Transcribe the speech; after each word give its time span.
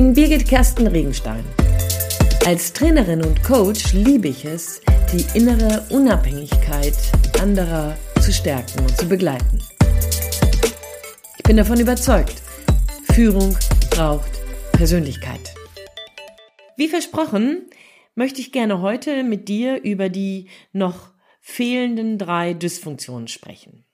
bin 0.00 0.14
Birgit 0.14 0.48
Kersten 0.48 0.86
Regenstein. 0.86 1.44
Als 2.46 2.72
Trainerin 2.72 3.22
und 3.22 3.44
Coach 3.44 3.92
liebe 3.92 4.28
ich 4.28 4.46
es, 4.46 4.80
die 5.12 5.26
innere 5.36 5.86
Unabhängigkeit 5.90 6.94
anderer 7.38 7.98
zu 8.22 8.32
stärken 8.32 8.80
und 8.80 8.96
zu 8.96 9.06
begleiten. 9.06 9.58
Ich 11.36 11.42
bin 11.42 11.58
davon 11.58 11.78
überzeugt, 11.80 12.40
Führung 13.12 13.54
braucht 13.90 14.30
Persönlichkeit. 14.72 15.52
Wie 16.78 16.88
versprochen, 16.88 17.68
möchte 18.14 18.40
ich 18.40 18.52
gerne 18.52 18.80
heute 18.80 19.22
mit 19.22 19.48
dir 19.48 19.82
über 19.82 20.08
die 20.08 20.48
noch 20.72 21.12
fehlenden 21.42 22.16
drei 22.16 22.54
Dysfunktionen 22.54 23.28
sprechen. 23.28 23.84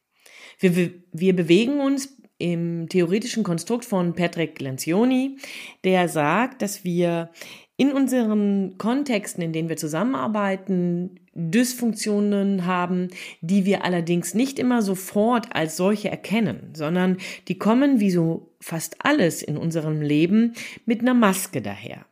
Wir, 0.60 0.92
wir 1.10 1.34
bewegen 1.34 1.80
uns 1.80 2.15
im 2.38 2.88
theoretischen 2.88 3.44
Konstrukt 3.44 3.84
von 3.84 4.14
Patrick 4.14 4.60
Lencioni, 4.60 5.38
der 5.84 6.08
sagt, 6.08 6.62
dass 6.62 6.84
wir 6.84 7.30
in 7.76 7.92
unseren 7.92 8.78
Kontexten, 8.78 9.42
in 9.42 9.52
denen 9.52 9.68
wir 9.68 9.76
zusammenarbeiten, 9.76 11.20
Dysfunktionen 11.34 12.64
haben, 12.64 13.08
die 13.42 13.66
wir 13.66 13.84
allerdings 13.84 14.32
nicht 14.32 14.58
immer 14.58 14.80
sofort 14.80 15.54
als 15.54 15.76
solche 15.76 16.08
erkennen, 16.10 16.72
sondern 16.74 17.18
die 17.48 17.58
kommen 17.58 18.00
wie 18.00 18.10
so 18.10 18.48
fast 18.60 18.96
alles 19.04 19.42
in 19.42 19.58
unserem 19.58 20.00
Leben 20.00 20.54
mit 20.86 21.00
einer 21.00 21.12
Maske 21.12 21.60
daher. 21.60 22.06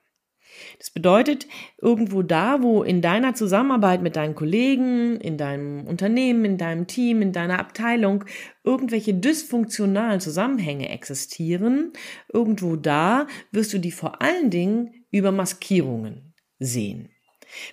Das 0.79 0.91
bedeutet, 0.91 1.47
irgendwo 1.81 2.23
da, 2.23 2.63
wo 2.63 2.83
in 2.83 3.01
deiner 3.03 3.35
Zusammenarbeit 3.35 4.03
mit 4.03 4.17
deinen 4.17 4.35
Kollegen, 4.35 5.21
in 5.21 5.37
deinem 5.37 5.87
Unternehmen, 5.87 6.45
in 6.45 6.59
deinem 6.59 6.87
Team, 6.87 7.23
in 7.23 7.33
deiner 7.33 7.59
Abteilung 7.59 8.25
irgendwelche 8.65 9.15
dysfunktionalen 9.15 10.21
Zusammenhänge 10.21 10.89
existieren, 10.89 11.93
irgendwo 12.33 12.77
da 12.77 13.27
wirst 13.53 13.73
du 13.73 13.79
die 13.79 13.93
vor 13.93 14.23
allen 14.23 14.51
Dingen 14.51 15.07
über 15.11 15.33
Maskierungen 15.33 16.35
sehen. 16.59 17.11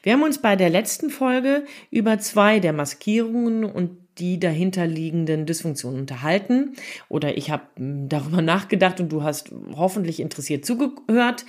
Wir 0.04 0.14
haben 0.14 0.24
uns 0.24 0.40
bei 0.40 0.56
der 0.56 0.70
letzten 0.70 1.10
Folge 1.10 1.66
über 1.90 2.20
zwei 2.20 2.60
der 2.60 2.74
Maskierungen 2.74 3.64
und 3.64 4.01
die 4.22 4.40
dahinterliegenden 4.40 5.48
Dysfunktionen 5.48 6.02
unterhalten 6.02 6.74
oder 7.10 7.38
ich 7.38 7.50
habe 7.50 7.64
hm, 7.76 8.08
darüber 8.08 8.42
nachgedacht 8.42 9.00
und 9.00 9.12
du 9.12 9.24
hast 9.24 9.52
hoffentlich 9.76 10.20
interessiert 10.20 10.64
zugehört. 10.64 11.46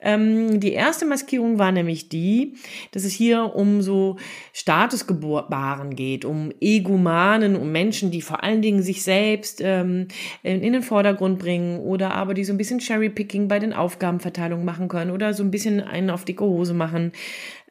Ähm, 0.00 0.60
die 0.60 0.72
erste 0.72 1.04
Maskierung 1.04 1.58
war 1.58 1.72
nämlich 1.72 2.08
die, 2.08 2.54
dass 2.92 3.04
es 3.04 3.12
hier 3.12 3.54
um 3.54 3.82
so 3.82 4.16
Statusgebaren 4.52 5.94
geht, 5.94 6.24
um 6.24 6.52
Egomanen, 6.60 7.56
um 7.56 7.70
Menschen, 7.72 8.10
die 8.10 8.22
vor 8.22 8.42
allen 8.42 8.62
Dingen 8.62 8.82
sich 8.82 9.02
selbst 9.02 9.60
ähm, 9.62 10.08
in 10.42 10.72
den 10.72 10.82
Vordergrund 10.82 11.38
bringen 11.38 11.80
oder 11.80 12.14
aber 12.14 12.34
die 12.34 12.44
so 12.44 12.52
ein 12.52 12.58
bisschen 12.58 12.80
Cherrypicking 12.80 13.48
bei 13.48 13.58
den 13.58 13.72
Aufgabenverteilungen 13.72 14.64
machen 14.64 14.88
können 14.88 15.10
oder 15.10 15.34
so 15.34 15.42
ein 15.42 15.50
bisschen 15.50 15.80
einen 15.80 16.10
auf 16.10 16.24
dicke 16.24 16.44
Hose 16.44 16.72
machen. 16.72 17.12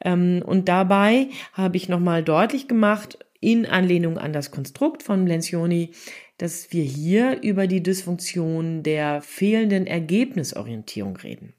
Ähm, 0.03 0.41
und 0.45 0.67
dabei 0.67 1.30
habe 1.53 1.77
ich 1.77 1.89
nochmal 1.89 2.23
deutlich 2.23 2.67
gemacht, 2.67 3.17
in 3.45 3.67
Anlehnung 3.67 4.17
an 4.17 4.33
das 4.33 4.49
Konstrukt 4.49 5.03
von 5.03 5.27
Lencioni, 5.27 5.91
dass 6.39 6.73
wir 6.73 6.83
hier 6.83 7.43
über 7.43 7.67
die 7.67 7.83
Dysfunktion 7.83 8.81
der 8.81 9.21
fehlenden 9.21 9.85
Ergebnisorientierung 9.85 11.15
reden. 11.17 11.53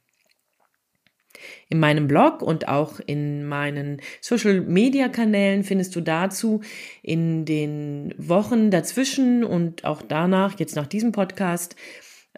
In 1.69 1.79
meinem 1.79 2.09
Blog 2.09 2.43
und 2.43 2.67
auch 2.67 2.99
in 2.99 3.47
meinen 3.47 4.01
Social-Media-Kanälen 4.21 5.63
findest 5.63 5.95
du 5.95 6.01
dazu 6.01 6.61
in 7.03 7.45
den 7.45 8.13
Wochen 8.19 8.73
dazwischen 8.73 9.45
und 9.45 9.85
auch 9.85 10.03
danach, 10.03 10.59
jetzt 10.59 10.75
nach 10.75 10.89
diesem 10.89 11.13
Podcast, 11.13 11.77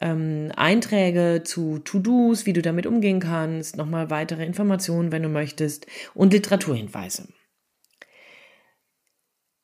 ähm, 0.00 0.52
Einträge 0.56 1.42
zu 1.42 1.78
To-Dos, 1.78 2.44
wie 2.44 2.52
du 2.52 2.60
damit 2.60 2.86
umgehen 2.86 3.20
kannst, 3.20 3.78
nochmal 3.78 4.10
weitere 4.10 4.44
Informationen, 4.44 5.11
wenn 5.11 5.23
du 5.23 5.30
möchtest, 5.30 5.86
und 6.12 6.34
Literaturhinweise. 6.34 7.28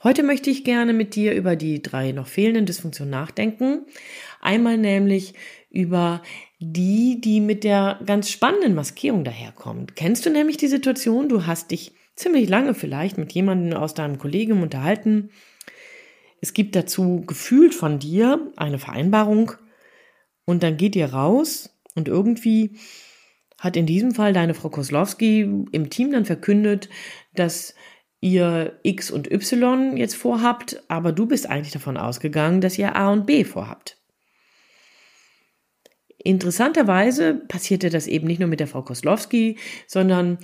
Heute 0.04 0.22
möchte 0.22 0.50
ich 0.50 0.64
gerne 0.64 0.92
mit 0.92 1.14
dir 1.14 1.34
über 1.34 1.56
die 1.56 1.80
drei 1.80 2.12
noch 2.12 2.26
fehlenden 2.26 2.66
Dysfunktionen 2.66 3.10
nachdenken. 3.10 3.86
Einmal 4.42 4.76
nämlich 4.76 5.32
über 5.70 6.22
die, 6.58 7.22
die 7.22 7.40
mit 7.40 7.64
der 7.64 7.98
ganz 8.04 8.30
spannenden 8.30 8.74
Maskierung 8.74 9.24
daherkommt. 9.24 9.96
Kennst 9.96 10.26
du 10.26 10.30
nämlich 10.30 10.58
die 10.58 10.68
Situation, 10.68 11.30
du 11.30 11.46
hast 11.46 11.70
dich 11.70 11.92
ziemlich 12.16 12.48
lange 12.50 12.74
vielleicht 12.74 13.16
mit 13.16 13.32
jemandem 13.32 13.78
aus 13.78 13.94
deinem 13.94 14.18
Kollegium 14.18 14.62
unterhalten. 14.62 15.30
Es 16.44 16.52
gibt 16.52 16.76
dazu 16.76 17.24
gefühlt 17.26 17.74
von 17.74 17.98
dir 17.98 18.52
eine 18.56 18.78
Vereinbarung 18.78 19.52
und 20.44 20.62
dann 20.62 20.76
geht 20.76 20.94
ihr 20.94 21.06
raus 21.06 21.74
und 21.94 22.06
irgendwie 22.06 22.76
hat 23.58 23.78
in 23.78 23.86
diesem 23.86 24.14
Fall 24.14 24.34
deine 24.34 24.52
Frau 24.52 24.68
Koslowski 24.68 25.64
im 25.72 25.88
Team 25.88 26.12
dann 26.12 26.26
verkündet, 26.26 26.90
dass 27.32 27.74
ihr 28.20 28.78
X 28.82 29.10
und 29.10 29.32
Y 29.32 29.96
jetzt 29.96 30.16
vorhabt, 30.16 30.82
aber 30.88 31.12
du 31.12 31.24
bist 31.24 31.48
eigentlich 31.48 31.72
davon 31.72 31.96
ausgegangen, 31.96 32.60
dass 32.60 32.76
ihr 32.76 32.94
A 32.94 33.10
und 33.10 33.24
B 33.24 33.44
vorhabt. 33.44 33.96
Interessanterweise 36.18 37.36
passierte 37.48 37.88
das 37.88 38.06
eben 38.06 38.26
nicht 38.26 38.40
nur 38.40 38.50
mit 38.50 38.60
der 38.60 38.66
Frau 38.66 38.82
Koslowski, 38.82 39.56
sondern 39.86 40.36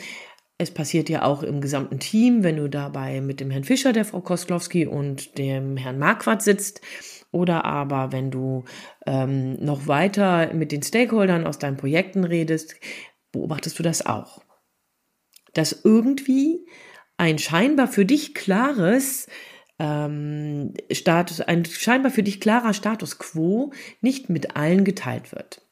es 0.61 0.71
passiert 0.71 1.09
ja 1.09 1.23
auch 1.23 1.43
im 1.43 1.63
gesamten 1.63 1.99
Team, 2.01 2.43
wenn 2.43 2.59
du 2.59 2.69
dabei 2.69 3.23
mit 3.23 3.41
dem 3.41 3.51
Herrn 3.51 3.65
Fischer, 3.65 3.95
der 3.95 4.05
Frau 4.05 4.21
Koslowski 4.21 4.87
und 4.87 5.39
dem 5.39 5.79
Herrn 5.79 5.99
Marquardt 5.99 6.43
sitzt. 6.43 6.83
Oder 7.33 7.65
aber 7.65 8.13
wenn 8.13 8.31
du 8.31 8.65
ähm, 9.07 9.55
noch 9.65 9.87
weiter 9.87 10.53
mit 10.53 10.71
den 10.71 10.83
Stakeholdern 10.83 11.47
aus 11.47 11.59
deinen 11.59 11.79
Projekten 11.79 12.25
redest, 12.25 12.75
beobachtest 13.33 13.79
du 13.79 13.83
das 13.83 14.05
auch. 14.05 14.43
Dass 15.55 15.81
irgendwie 15.83 16.67
ein 17.17 17.39
scheinbar 17.39 17.89
für 17.89 18.05
dich 18.05 18.35
klares 18.35 19.29
ähm, 19.79 20.75
Status, 20.93 21.41
ein 21.41 21.65
scheinbar 21.65 22.11
für 22.11 22.23
dich 22.23 22.39
klarer 22.39 22.75
Status 22.75 23.19
quo 23.19 23.73
nicht 24.03 24.29
mit 24.29 24.57
allen 24.57 24.85
geteilt 24.85 25.33
wird. 25.33 25.63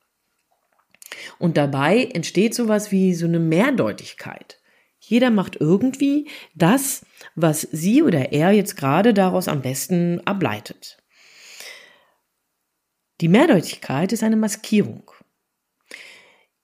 Und 1.39 1.59
dabei 1.59 2.05
entsteht 2.05 2.55
sowas 2.55 2.91
wie 2.91 3.13
so 3.13 3.27
eine 3.27 3.39
Mehrdeutigkeit. 3.39 4.58
Jeder 5.09 5.31
macht 5.31 5.57
irgendwie 5.57 6.29
das, 6.55 7.07
was 7.35 7.63
sie 7.73 8.03
oder 8.03 8.33
er 8.33 8.51
jetzt 8.53 8.77
gerade 8.77 9.15
daraus 9.15 9.49
am 9.49 9.63
besten 9.63 10.21
ableitet. 10.27 10.99
Die 13.23 13.29
Mehrdeutigkeit 13.29 14.13
ist 14.13 14.23
eine 14.23 14.37
Maskierung. 14.37 15.11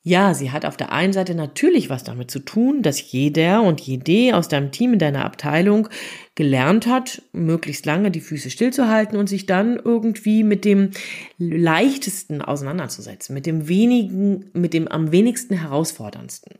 Ja, 0.07 0.35
sie 0.35 0.51
hat 0.51 0.67
auf 0.67 0.77
der 0.77 0.93
einen 0.93 1.15
Seite 1.15 1.35
natürlich 1.35 1.89
was 1.89 2.05
damit 2.05 2.31
zu 2.31 2.39
tun, 2.39 2.83
dass 2.83 3.11
jeder 3.11 3.63
und 3.63 3.81
jede 3.81 4.37
aus 4.37 4.49
deinem 4.49 4.71
Team 4.71 4.93
in 4.93 4.99
deiner 4.99 5.25
Abteilung 5.25 5.89
gelernt 6.35 6.87
hat, 6.87 7.23
möglichst 7.33 7.87
lange 7.87 8.11
die 8.11 8.21
Füße 8.21 8.51
stillzuhalten 8.51 9.17
und 9.19 9.31
sich 9.31 9.47
dann 9.47 9.81
irgendwie 9.83 10.45
mit 10.45 10.67
dem 10.67 10.91
leichtesten 11.39 12.43
auseinanderzusetzen, 12.43 13.33
mit 13.33 13.47
dem 13.47 13.67
wenigen, 13.67 14.51
mit 14.53 14.75
dem 14.75 14.89
am 14.89 15.11
wenigsten 15.13 15.55
herausforderndsten. 15.55 16.59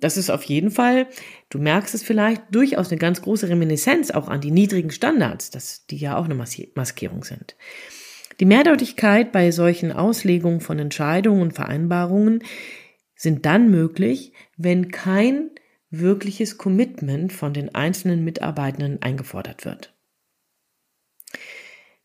Das 0.00 0.16
ist 0.16 0.30
auf 0.30 0.44
jeden 0.44 0.70
Fall, 0.70 1.06
du 1.50 1.58
merkst 1.58 1.94
es 1.94 2.02
vielleicht, 2.02 2.42
durchaus 2.50 2.90
eine 2.90 2.98
ganz 2.98 3.22
große 3.22 3.48
Reminiszenz 3.48 4.10
auch 4.10 4.28
an 4.28 4.40
die 4.40 4.50
niedrigen 4.50 4.90
Standards, 4.90 5.50
dass 5.50 5.86
die 5.86 5.98
ja 5.98 6.16
auch 6.16 6.24
eine 6.24 6.34
Maskierung 6.34 7.24
sind. 7.24 7.56
Die 8.40 8.46
Mehrdeutigkeit 8.46 9.32
bei 9.32 9.50
solchen 9.50 9.92
Auslegungen 9.92 10.60
von 10.60 10.78
Entscheidungen 10.78 11.42
und 11.42 11.52
Vereinbarungen 11.52 12.42
sind 13.14 13.44
dann 13.44 13.70
möglich, 13.70 14.32
wenn 14.56 14.90
kein 14.90 15.50
wirkliches 15.90 16.56
Commitment 16.56 17.32
von 17.32 17.52
den 17.52 17.74
einzelnen 17.74 18.24
Mitarbeitenden 18.24 19.02
eingefordert 19.02 19.66
wird. 19.66 19.94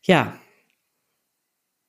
Ja, 0.02 0.38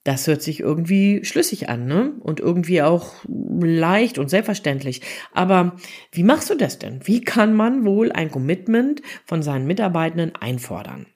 das 0.07 0.29
hört 0.29 0.41
sich 0.41 0.61
irgendwie 0.61 1.25
schlüssig 1.25 1.69
an, 1.69 1.87
ne? 1.87 2.13
Und 2.21 2.39
irgendwie 2.39 2.81
auch 2.81 3.13
leicht 3.27 4.19
und 4.19 4.31
selbstverständlich. 4.31 5.03
Aber 5.33 5.75
wie 6.13 6.23
machst 6.23 6.49
du 6.49 6.55
das 6.55 6.79
denn? 6.79 7.01
Wie 7.05 7.23
kann 7.23 7.55
man 7.55 7.85
wohl 7.85 8.13
ein 8.13 8.31
Commitment 8.31 9.03
von 9.25 9.43
seinen 9.43 9.67
Mitarbeitenden 9.67 10.37
einfordern? 10.37 11.07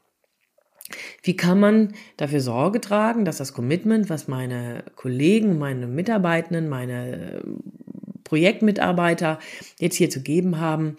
Wie 1.22 1.36
kann 1.36 1.60
man 1.60 1.94
dafür 2.16 2.40
Sorge 2.40 2.80
tragen, 2.80 3.24
dass 3.24 3.36
das 3.36 3.52
Commitment, 3.52 4.10
was 4.10 4.26
meine 4.26 4.82
Kollegen, 4.96 5.56
meine 5.56 5.86
Mitarbeitenden, 5.86 6.68
meine 6.68 7.12
äh, 7.12 7.40
Projektmitarbeiter 8.24 9.38
jetzt 9.78 9.94
hier 9.94 10.10
zu 10.10 10.20
geben 10.20 10.58
haben, 10.58 10.96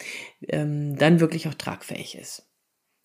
ähm, 0.47 0.95
dann 0.95 1.19
wirklich 1.19 1.49
auch 1.49 1.55
tragfähig 1.55 2.17
ist? 2.17 2.50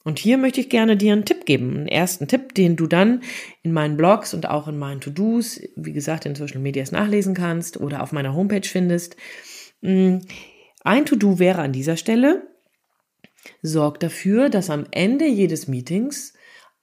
Und 0.06 0.20
hier 0.20 0.38
möchte 0.38 0.60
ich 0.60 0.68
gerne 0.68 0.96
dir 0.96 1.14
einen 1.14 1.24
Tipp 1.24 1.46
geben, 1.46 1.70
einen 1.70 1.88
ersten 1.88 2.28
Tipp, 2.28 2.54
den 2.54 2.76
du 2.76 2.86
dann 2.86 3.24
in 3.64 3.72
meinen 3.72 3.96
Blogs 3.96 4.34
und 4.34 4.48
auch 4.48 4.68
in 4.68 4.78
meinen 4.78 5.00
To-Dos, 5.00 5.60
wie 5.74 5.92
gesagt, 5.92 6.26
in 6.26 6.36
Social 6.36 6.60
Medias 6.60 6.92
nachlesen 6.92 7.34
kannst 7.34 7.76
oder 7.80 8.04
auf 8.04 8.12
meiner 8.12 8.32
Homepage 8.32 8.68
findest. 8.68 9.16
Mm, 9.80 10.18
ein 10.84 11.06
To-Do 11.06 11.40
wäre 11.40 11.60
an 11.60 11.72
dieser 11.72 11.96
Stelle, 11.96 12.46
sorg 13.62 13.98
dafür, 13.98 14.48
dass 14.48 14.70
am 14.70 14.86
Ende 14.92 15.26
jedes 15.26 15.66
Meetings 15.66 16.34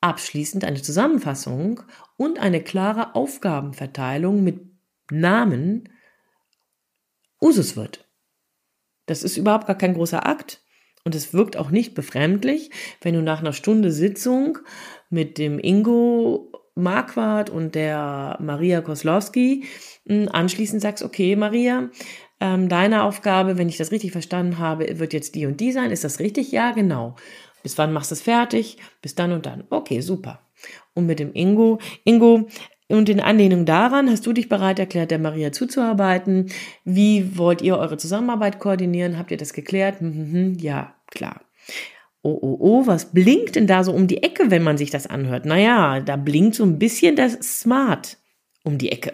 abschließend 0.02 0.66
eine 0.66 0.82
Zusammenfassung 0.82 1.82
und 2.18 2.40
eine 2.40 2.62
klare 2.62 3.16
Aufgabenverteilung 3.16 4.44
mit 4.44 4.60
Namen 5.10 5.88
Usus 7.40 7.78
wird. 7.78 8.06
Das 9.06 9.24
ist 9.24 9.38
überhaupt 9.38 9.68
gar 9.68 9.78
kein 9.78 9.94
großer 9.94 10.28
Akt 10.28 10.63
und 11.06 11.16
es 11.16 11.34
wirkt 11.34 11.58
auch 11.58 11.70
nicht 11.70 11.96
befremdlich, 11.96 12.70
wenn 13.02 13.14
du 13.14 13.22
nach 13.22 13.40
einer 13.40 13.54
Stunde 13.54 13.92
Sitzung 13.92 14.60
mit 15.10 15.38
dem 15.38 15.60
Ingo 15.60 16.52
Marquardt 16.76 17.50
und 17.50 17.76
der 17.76 18.38
Maria 18.42 18.82
Koslowski 18.82 19.66
hm, 20.08 20.30
anschließend 20.32 20.82
sagst, 20.82 21.04
okay, 21.04 21.36
Maria, 21.36 21.90
ähm, 22.40 22.68
deine 22.68 23.04
Aufgabe, 23.04 23.58
wenn 23.58 23.70
ich 23.70 23.78
das 23.78 23.92
richtig 23.92 24.12
verstanden 24.12 24.58
habe, 24.58 25.00
wird 25.00 25.14
jetzt 25.14 25.36
die 25.36 25.46
und 25.46 25.60
die 25.60 25.72
sein. 25.72 25.92
Ist 25.92 26.04
das 26.04 26.20
richtig? 26.20 26.52
Ja, 26.52 26.72
genau. 26.72 27.16
Bis 27.62 27.78
wann 27.78 27.94
machst 27.94 28.12
du 28.12 28.16
es 28.16 28.22
fertig? 28.22 28.78
Bis 29.02 29.16
dann 29.16 29.32
und 29.32 29.46
dann. 29.46 29.64
Okay, 29.70 30.02
super. 30.02 30.42
Und 30.94 31.06
mit 31.06 31.20
dem 31.20 31.34
Ingo, 31.34 31.80
Ingo, 32.04 32.48
und 32.94 33.10
in 33.10 33.20
Anlehnung 33.20 33.66
daran 33.66 34.10
hast 34.10 34.26
du 34.26 34.34
dich 34.34 34.50
bereit 34.50 34.78
erklärt, 34.78 35.10
der 35.10 35.20
Maria 35.20 35.52
zuzuarbeiten. 35.52 36.52
Wie 36.86 37.38
wollt 37.38 37.62
ihr 37.62 37.78
eure 37.78 37.98
Zusammenarbeit 37.98 38.60
koordinieren? 38.60 39.18
Habt 39.18 39.32
ihr 39.32 39.38
das 39.38 39.54
geklärt? 39.54 40.02
Mhm, 40.02 40.58
ja, 40.60 40.94
klar. 41.10 41.42
Oh, 42.22 42.38
oh, 42.40 42.58
oh, 42.60 42.88
was 42.88 43.12
blinkt 43.12 43.56
denn 43.56 43.68
da 43.68 43.84
so 43.84 43.92
um 43.92 44.08
die 44.08 44.22
Ecke, 44.22 44.52
wenn 44.52 44.64
man 44.64 44.78
sich 44.78 44.92
das 44.92 45.08
anhört? 45.08 45.46
Naja, 45.46 46.00
da 46.02 46.16
blinkt 46.16 46.56
so 46.56 46.64
ein 46.64 46.78
bisschen 46.78 47.16
das 47.16 47.34
Smart 47.42 48.18
um 48.64 48.78
die 48.78 48.92
Ecke. 48.92 49.14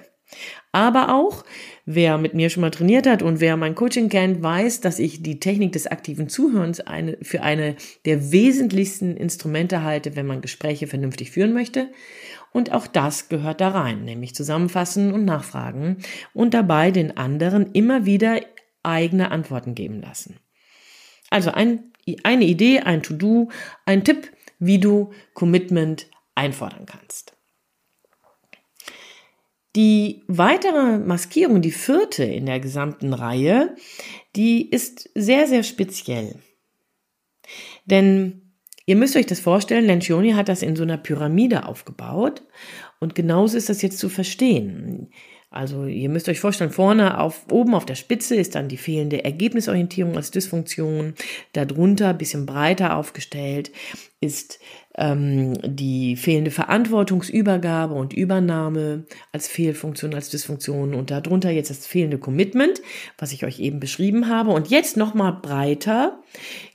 Aber 0.71 1.15
auch, 1.15 1.43
wer 1.85 2.19
mit 2.19 2.35
mir 2.35 2.49
schon 2.49 2.61
mal 2.61 2.69
trainiert 2.69 3.07
hat 3.07 3.23
und 3.23 3.39
wer 3.39 3.57
mein 3.57 3.73
Coaching 3.73 4.09
kennt, 4.09 4.43
weiß, 4.43 4.81
dass 4.81 4.99
ich 4.99 5.23
die 5.23 5.39
Technik 5.39 5.71
des 5.71 5.87
aktiven 5.87 6.29
Zuhörens 6.29 6.81
eine, 6.81 7.17
für 7.21 7.41
eine 7.41 7.75
der 8.05 8.31
wesentlichsten 8.31 9.17
Instrumente 9.17 9.83
halte, 9.83 10.15
wenn 10.15 10.27
man 10.27 10.41
Gespräche 10.41 10.85
vernünftig 10.85 11.31
führen 11.31 11.53
möchte. 11.53 11.89
Und 12.51 12.71
auch 12.71 12.87
das 12.87 13.29
gehört 13.29 13.61
da 13.61 13.69
rein, 13.69 14.05
nämlich 14.05 14.33
zusammenfassen 14.35 15.13
und 15.13 15.25
nachfragen 15.25 15.97
und 16.33 16.53
dabei 16.53 16.91
den 16.91 17.17
anderen 17.17 17.71
immer 17.73 18.05
wieder 18.05 18.41
eigene 18.83 19.31
Antworten 19.31 19.75
geben 19.75 20.01
lassen. 20.01 20.39
Also 21.29 21.51
ein, 21.51 21.91
eine 22.23 22.45
Idee, 22.45 22.79
ein 22.79 23.03
To-Do, 23.03 23.49
ein 23.85 24.03
Tipp, 24.03 24.31
wie 24.57 24.79
du 24.79 25.11
Commitment 25.33 26.07
einfordern 26.35 26.85
kannst. 26.85 27.35
Die 29.75 30.23
weitere 30.27 30.97
Maskierung, 30.97 31.61
die 31.61 31.71
vierte 31.71 32.23
in 32.23 32.47
der 32.47 32.59
gesamten 32.59 33.13
Reihe, 33.13 33.75
die 34.35 34.67
ist 34.69 35.09
sehr, 35.13 35.47
sehr 35.47 35.63
speziell. 35.63 36.39
Denn 37.85 38.48
ihr 38.89 38.95
müsst 38.95 39.15
euch 39.15 39.27
das 39.27 39.39
vorstellen, 39.39 39.85
Lencioni 39.85 40.31
hat 40.31 40.49
das 40.49 40.63
in 40.63 40.75
so 40.75 40.81
einer 40.81 40.97
Pyramide 40.97 41.67
aufgebaut 41.67 42.41
und 42.99 43.13
genauso 43.13 43.55
ist 43.55 43.69
das 43.69 43.83
jetzt 43.83 43.99
zu 43.99 44.09
verstehen. 44.09 45.11
Also 45.51 45.85
ihr 45.85 46.09
müsst 46.09 46.27
euch 46.27 46.39
vorstellen, 46.39 46.71
vorne 46.71 47.19
auf, 47.19 47.45
oben 47.51 47.75
auf 47.75 47.85
der 47.85 47.93
Spitze 47.93 48.35
ist 48.35 48.55
dann 48.55 48.67
die 48.67 48.77
fehlende 48.77 49.23
Ergebnisorientierung 49.23 50.15
als 50.15 50.31
Dysfunktion. 50.31 51.13
Darunter, 51.53 52.15
bisschen 52.15 52.47
breiter 52.47 52.97
aufgestellt, 52.97 53.71
ist 54.21 54.59
ähm, 54.95 55.53
die 55.63 56.15
fehlende 56.15 56.51
Verantwortungsübergabe 56.51 57.93
und 57.93 58.13
Übernahme 58.13 59.05
als 59.31 59.47
Fehlfunktion, 59.47 60.15
als 60.15 60.29
Dysfunktion 60.29 60.95
und 60.95 61.11
darunter 61.11 61.51
jetzt 61.51 61.69
das 61.69 61.85
fehlende 61.85 62.17
Commitment, 62.17 62.81
was 63.19 63.33
ich 63.33 63.45
euch 63.45 63.59
eben 63.59 63.79
beschrieben 63.79 64.29
habe. 64.29 64.49
Und 64.49 64.69
jetzt 64.69 64.97
nochmal 64.97 65.37
breiter 65.41 66.21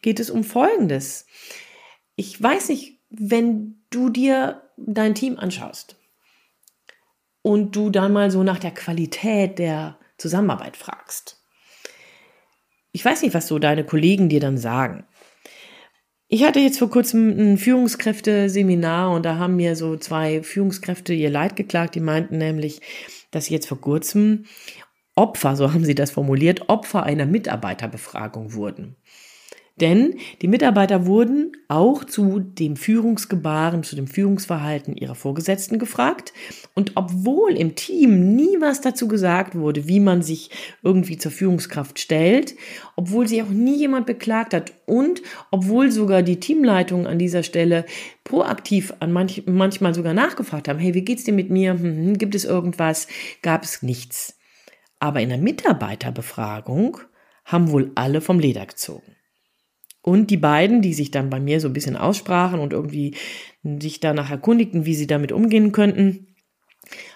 geht 0.01 0.21
es 0.21 0.31
um 0.31 0.45
Folgendes. 0.45 1.27
Ich 2.17 2.41
weiß 2.41 2.69
nicht, 2.69 3.01
wenn 3.11 3.83
du 3.91 4.09
dir 4.09 4.63
dein 4.77 5.15
Team 5.15 5.39
anschaust, 5.39 5.97
und 7.45 7.77
du 7.77 7.91
dann 7.91 8.15
mal 8.15 8.31
so 8.31 8.43
nach 8.43 8.59
der 8.59 8.71
Qualität 8.71 9.59
der 9.59 9.99
Zusammenarbeit 10.17 10.79
fragst. 10.79 11.43
Ich 12.91 13.05
weiß 13.05 13.21
nicht, 13.21 13.35
was 13.35 13.47
so 13.47 13.59
deine 13.59 13.85
Kollegen 13.85 14.31
dir 14.31 14.41
dann 14.41 14.57
sagen. 14.57 15.05
Ich 16.27 16.43
hatte 16.43 16.59
jetzt 16.59 16.79
vor 16.79 16.89
kurzem 16.89 17.29
ein 17.29 17.59
Führungskräfteseminar 17.59 19.11
und 19.11 19.27
da 19.27 19.37
haben 19.37 19.57
mir 19.57 19.77
so 19.77 19.97
zwei 19.97 20.43
Führungskräfte 20.43 21.13
ihr 21.13 21.29
Leid 21.29 21.55
geklagt. 21.55 21.95
Die 21.95 22.01
meinten 22.01 22.39
nämlich, 22.39 22.81
dass 23.31 23.47
sie 23.47 23.55
jetzt 23.55 23.69
vor 23.69 23.81
kurzem 23.81 24.47
Opfer, 25.15 25.55
so 25.55 25.73
haben 25.75 25.85
sie 25.85 25.95
das 25.95 26.13
formuliert, 26.13 26.71
Opfer 26.71 27.03
einer 27.03 27.27
Mitarbeiterbefragung 27.27 28.55
wurden. 28.55 28.97
Denn 29.81 30.15
die 30.41 30.47
Mitarbeiter 30.47 31.05
wurden 31.05 31.51
auch 31.67 32.05
zu 32.05 32.39
dem 32.39 32.77
Führungsgebaren, 32.77 33.83
zu 33.83 33.97
dem 33.97 34.07
Führungsverhalten 34.07 34.97
ihrer 34.97 35.17
Vorgesetzten 35.17 35.81
gefragt. 35.81 36.33
Und 36.75 36.93
obwohl 36.95 37.57
im 37.57 37.75
Team 37.75 38.37
nie 38.37 38.61
was 38.61 38.83
dazu 38.83 39.09
gesagt 39.09 39.57
wurde, 39.57 39.89
wie 39.89 39.99
man 39.99 40.23
sich 40.23 40.51
irgendwie 40.85 41.19
zur 41.19 41.33
Führungskraft 41.33 41.99
stellt, 41.99 42.55
obwohl 42.95 43.27
sich 43.27 43.43
auch 43.43 43.49
nie 43.49 43.77
jemand 43.77 44.07
beklagt 44.07 44.55
hat 44.55 44.73
und 44.87 45.23
obwohl 45.51 45.91
sogar 45.91 46.23
die 46.23 46.39
Teamleitung 46.39 47.09
an 47.09 47.19
dieser 47.19 47.43
Stelle 47.43 47.85
proaktiv 48.23 48.95
an 49.01 49.11
manch, 49.11 49.43
manchmal 49.47 49.93
sogar 49.93 50.15
nachgefragt 50.15 50.69
haben, 50.69 50.79
hey, 50.79 50.95
wie 50.95 51.05
geht's 51.05 51.25
dir 51.25 51.35
mit 51.35 51.51
mir? 51.51 51.73
Hm, 51.73 51.83
hm, 51.83 52.19
gibt 52.19 52.37
es 52.37 52.45
irgendwas? 52.45 53.09
Gab 53.43 53.65
es 53.65 53.83
nichts. 53.83 54.39
Aber 55.01 55.21
in 55.21 55.31
der 55.31 55.39
Mitarbeiterbefragung 55.39 56.99
haben 57.45 57.73
wohl 57.73 57.91
alle 57.97 58.21
vom 58.21 58.39
Leder 58.39 58.67
gezogen. 58.67 59.14
Und 60.05 60.29
die 60.29 60.37
beiden, 60.37 60.83
die 60.83 60.93
sich 60.93 61.11
dann 61.11 61.31
bei 61.31 61.41
mir 61.41 61.61
so 61.61 61.69
ein 61.69 61.73
bisschen 61.73 61.97
aussprachen 61.97 62.61
und 62.61 62.75
irgendwie 62.75 63.17
sich 63.63 64.01
danach 64.01 64.31
erkundigten, 64.31 64.85
wie 64.85 64.95
sie 64.95 65.07
damit 65.07 65.33
umgehen 65.33 65.73
könnten, 65.73 66.27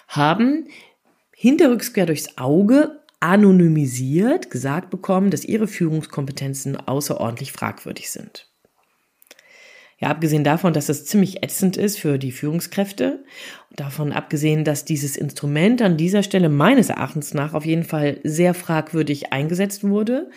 haben 0.07 0.65
hinterrücks 1.35 1.93
quer 1.93 2.07
durchs 2.07 2.39
Auge 2.39 2.99
anonymisiert 3.19 4.49
gesagt 4.49 4.89
bekommen, 4.89 5.29
dass 5.29 5.45
ihre 5.45 5.67
Führungskompetenzen 5.67 6.77
außerordentlich 6.77 7.51
fragwürdig 7.51 8.09
sind. 8.09 8.49
Ja, 9.99 10.07
abgesehen 10.07 10.43
davon, 10.43 10.73
dass 10.73 10.87
das 10.87 11.05
ziemlich 11.05 11.43
ätzend 11.43 11.77
ist 11.77 11.99
für 11.99 12.17
die 12.17 12.31
Führungskräfte, 12.31 13.23
davon 13.75 14.13
abgesehen, 14.13 14.63
dass 14.63 14.83
dieses 14.83 15.15
Instrument 15.15 15.83
an 15.83 15.95
dieser 15.95 16.23
Stelle 16.23 16.49
meines 16.49 16.89
Erachtens 16.89 17.35
nach 17.35 17.53
auf 17.53 17.65
jeden 17.65 17.83
Fall 17.83 18.19
sehr 18.23 18.55
fragwürdig 18.55 19.31
eingesetzt 19.31 19.83
wurde, 19.83 20.31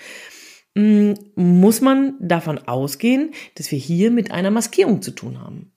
muss 0.75 1.81
man 1.81 2.15
davon 2.21 2.59
ausgehen, 2.67 3.33
dass 3.57 3.71
wir 3.71 3.79
hier 3.79 4.11
mit 4.11 4.31
einer 4.31 4.51
Maskierung 4.51 5.03
zu 5.03 5.11
tun 5.11 5.41
haben. 5.41 5.73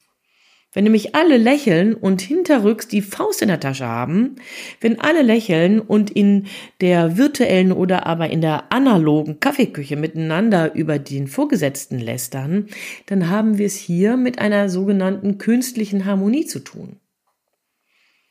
Wenn 0.76 0.84
nämlich 0.84 1.16
alle 1.16 1.38
lächeln 1.38 1.94
und 1.96 2.22
hinterrücks 2.22 2.90
die 2.90 3.02
Faust 3.02 3.42
in 3.42 3.48
der 3.48 3.62
Tasche 3.62 3.88
haben, 3.88 4.36
wenn 4.82 5.00
alle 5.00 5.22
lächeln 5.22 5.80
und 5.80 6.12
in 6.12 6.48
der 6.82 7.16
virtuellen 7.16 7.72
oder 7.72 8.06
aber 8.06 8.30
in 8.30 8.42
der 8.42 8.74
analogen 8.74 9.40
Kaffeeküche 9.40 9.96
miteinander 9.96 10.76
über 10.76 11.00
den 11.00 11.28
Vorgesetzten 11.28 11.98
lästern, 11.98 12.68
dann 13.06 13.30
haben 13.30 13.58
wir 13.58 13.68
es 13.68 13.78
hier 13.78 14.18
mit 14.18 14.40
einer 14.40 14.68
sogenannten 14.68 15.38
künstlichen 15.38 16.04
Harmonie 16.04 16.46
zu 16.46 16.60
tun. 16.60 17.00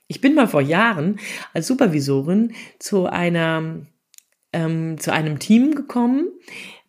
Ich 0.06 0.20
bin 0.20 0.34
mal 0.34 0.46
vor 0.46 0.60
Jahren 0.60 1.18
als 1.54 1.66
Supervisorin 1.66 2.52
zu 2.78 3.06
einer 3.06 3.86
ähm, 4.54 4.98
zu 4.98 5.12
einem 5.12 5.38
Team 5.38 5.74
gekommen, 5.74 6.28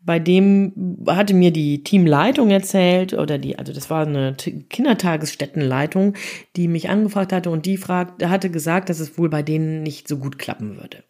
bei 0.05 0.19
dem 0.19 0.97
hatte 1.07 1.33
mir 1.33 1.51
die 1.51 1.83
Teamleitung 1.83 2.51
erzählt 2.51 3.13
oder 3.13 3.39
die, 3.39 3.57
also 3.57 3.73
das 3.73 3.89
war 3.89 4.05
eine 4.05 4.35
Kindertagesstättenleitung, 4.69 6.13
die 6.55 6.67
mich 6.67 6.89
angefragt 6.89 7.33
hatte 7.33 7.49
und 7.49 7.65
die 7.65 7.77
fragte, 7.77 8.29
hatte 8.29 8.51
gesagt, 8.51 8.89
dass 8.89 8.99
es 8.99 9.17
wohl 9.17 9.29
bei 9.29 9.41
denen 9.41 9.81
nicht 9.81 10.07
so 10.07 10.17
gut 10.17 10.37
klappen 10.37 10.77
würde. 10.77 11.03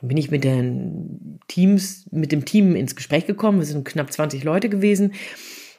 Dann 0.00 0.08
bin 0.08 0.18
ich 0.18 0.30
mit 0.30 0.44
den 0.44 1.40
Teams, 1.48 2.06
mit 2.12 2.32
dem 2.32 2.44
Team 2.44 2.76
ins 2.76 2.96
Gespräch 2.96 3.24
gekommen. 3.24 3.60
Wir 3.60 3.66
sind 3.66 3.86
knapp 3.86 4.12
20 4.12 4.44
Leute 4.44 4.68
gewesen. 4.68 5.14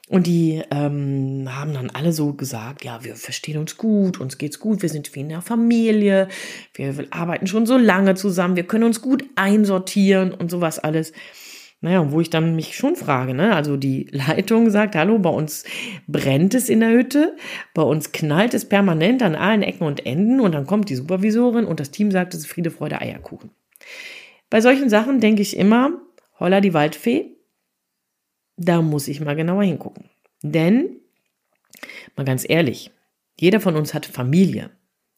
Und 0.08 0.28
die 0.28 0.62
ähm, 0.70 1.48
haben 1.50 1.74
dann 1.74 1.90
alle 1.90 2.14
so 2.14 2.34
gesagt, 2.34 2.86
ja, 2.86 3.04
wir 3.04 3.16
verstehen 3.16 3.58
uns 3.58 3.76
gut, 3.76 4.20
uns 4.20 4.38
geht's 4.38 4.60
gut, 4.60 4.84
wir 4.84 4.90
sind 4.90 5.14
wie 5.16 5.22
in 5.22 5.30
der 5.30 5.42
Familie, 5.42 6.28
wir 6.76 6.94
arbeiten 7.10 7.48
schon 7.48 7.66
so 7.66 7.76
lange 7.76 8.14
zusammen, 8.14 8.56
wir 8.56 8.68
können 8.68 8.84
uns 8.84 9.02
gut 9.02 9.26
einsortieren 9.36 10.32
und 10.32 10.52
sowas 10.52 10.78
alles. 10.78 11.12
Naja, 11.82 12.12
wo 12.12 12.22
ich 12.22 12.30
dann 12.30 12.56
mich 12.56 12.76
schon 12.76 12.96
frage, 12.96 13.34
ne? 13.34 13.56
Also 13.56 13.78
die 13.78 14.08
Leitung 14.12 14.70
sagt, 14.70 14.96
hallo, 14.96 15.18
bei 15.18 15.30
uns 15.30 15.64
brennt 16.08 16.54
es 16.54 16.70
in 16.70 16.82
der 16.82 16.92
Hütte, 16.92 17.36
bei 17.74 17.82
uns 17.82 18.12
knallt 18.12 18.54
es 18.54 18.66
permanent 18.66 19.24
an 19.24 19.36
allen 19.36 19.64
Ecken 19.64 19.88
und 19.88 20.06
Enden 20.06 20.40
und 20.40 20.52
dann 20.52 20.68
kommt 20.68 20.90
die 20.90 20.96
Supervisorin 20.96 21.66
und 21.66 21.80
das 21.80 21.90
Team 21.90 22.12
sagt, 22.12 22.36
es 22.36 22.42
ist 22.42 22.48
Friede, 22.48 22.70
Freude, 22.70 23.02
Eierkuchen. 23.02 23.50
Bei 24.52 24.62
solchen 24.62 24.90
Sachen 24.90 25.20
denke 25.20 25.42
ich 25.42 25.58
immer, 25.58 25.94
holla 26.40 26.62
die 26.62 26.76
Waldfee, 26.76 27.35
da 28.58 28.82
muss 28.82 29.08
ich 29.08 29.22
mal 29.22 29.36
genauer 29.36 29.64
hingucken. 29.64 30.10
Denn, 30.42 30.98
mal 32.16 32.26
ganz 32.26 32.46
ehrlich, 32.48 32.92
jeder 33.40 33.60
von 33.60 33.76
uns 33.76 33.94
hat 33.94 34.06
Familie. 34.06 34.72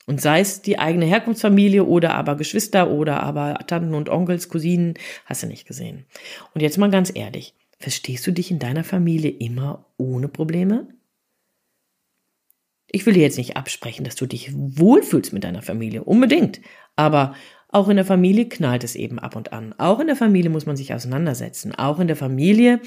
Und 0.06 0.22
sei 0.22 0.40
es 0.40 0.62
die 0.62 0.80
eigene 0.80 1.06
Herkunftsfamilie 1.06 1.84
oder 1.84 2.16
aber 2.16 2.36
Geschwister 2.36 2.90
oder 2.90 3.22
aber 3.24 3.56
Tanten 3.68 3.94
und 3.94 4.10
Onkels, 4.10 4.48
Cousinen, 4.48 4.94
hast 5.26 5.44
du 5.44 5.48
nicht 5.48 5.68
gesehen. 5.68 6.06
Und 6.54 6.62
jetzt 6.62 6.78
mal 6.78 6.90
ganz 6.90 7.12
ehrlich, 7.14 7.54
verstehst 7.78 8.26
du 8.26 8.32
dich 8.32 8.50
in 8.50 8.60
deiner 8.60 8.86
Familie 8.86 9.32
immer 9.32 9.86
ohne 9.98 10.30
Probleme? 10.30 10.88
Ich 12.90 13.06
will 13.06 13.14
dir 13.14 13.24
jetzt 13.24 13.38
nicht 13.38 13.58
absprechen, 13.58 14.06
dass 14.06 14.16
du 14.16 14.26
dich 14.26 14.50
wohlfühlst 14.54 15.34
mit 15.34 15.44
deiner 15.44 15.62
Familie, 15.62 16.06
unbedingt. 16.06 16.62
Aber 16.96 17.36
auch 17.70 17.90
in 17.90 17.98
der 17.98 18.06
Familie 18.06 18.48
knallt 18.48 18.86
es 18.86 18.96
eben 18.96 19.20
ab 19.20 19.36
und 19.36 19.52
an. 19.52 19.76
Auch 19.78 20.00
in 20.00 20.08
der 20.08 20.16
Familie 20.16 20.50
muss 20.50 20.66
man 20.66 20.78
sich 20.78 20.94
auseinandersetzen. 20.94 21.76
Auch 21.76 22.00
in 22.00 22.08
der 22.08 22.16
Familie 22.16 22.80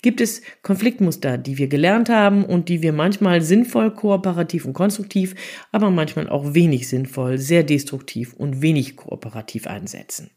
gibt 0.00 0.20
es 0.20 0.42
Konfliktmuster, 0.62 1.38
die 1.38 1.58
wir 1.58 1.66
gelernt 1.66 2.08
haben 2.08 2.44
und 2.44 2.68
die 2.68 2.80
wir 2.80 2.92
manchmal 2.92 3.42
sinnvoll, 3.42 3.92
kooperativ 3.92 4.64
und 4.64 4.74
konstruktiv, 4.74 5.34
aber 5.72 5.90
manchmal 5.90 6.28
auch 6.28 6.54
wenig 6.54 6.88
sinnvoll, 6.88 7.38
sehr 7.38 7.64
destruktiv 7.64 8.32
und 8.32 8.62
wenig 8.62 8.94
kooperativ 8.94 9.66
einsetzen. 9.66 10.30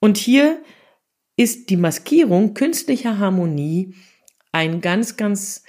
Und 0.00 0.16
hier 0.16 0.62
ist 1.36 1.68
die 1.68 1.76
Maskierung 1.76 2.54
künstlicher 2.54 3.18
Harmonie 3.18 3.94
ein 4.50 4.80
ganz, 4.80 5.16
ganz 5.16 5.62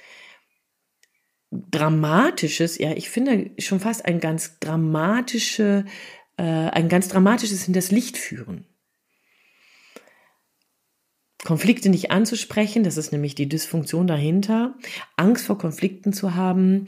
dramatisches, 1.50 2.78
ja, 2.78 2.92
ich 2.92 3.10
finde 3.10 3.50
schon 3.58 3.78
fast 3.78 4.06
ein 4.06 4.20
ganz 4.20 4.58
dramatische 4.58 5.84
ein 6.42 6.88
ganz 6.88 7.08
dramatisches 7.08 7.64
Hinters 7.64 7.90
Licht 7.90 8.16
führen. 8.16 8.66
Konflikte 11.44 11.90
nicht 11.90 12.10
anzusprechen, 12.10 12.84
das 12.84 12.96
ist 12.96 13.12
nämlich 13.12 13.34
die 13.34 13.48
Dysfunktion 13.48 14.06
dahinter, 14.06 14.74
Angst 15.16 15.46
vor 15.46 15.58
Konflikten 15.58 16.12
zu 16.12 16.34
haben, 16.34 16.86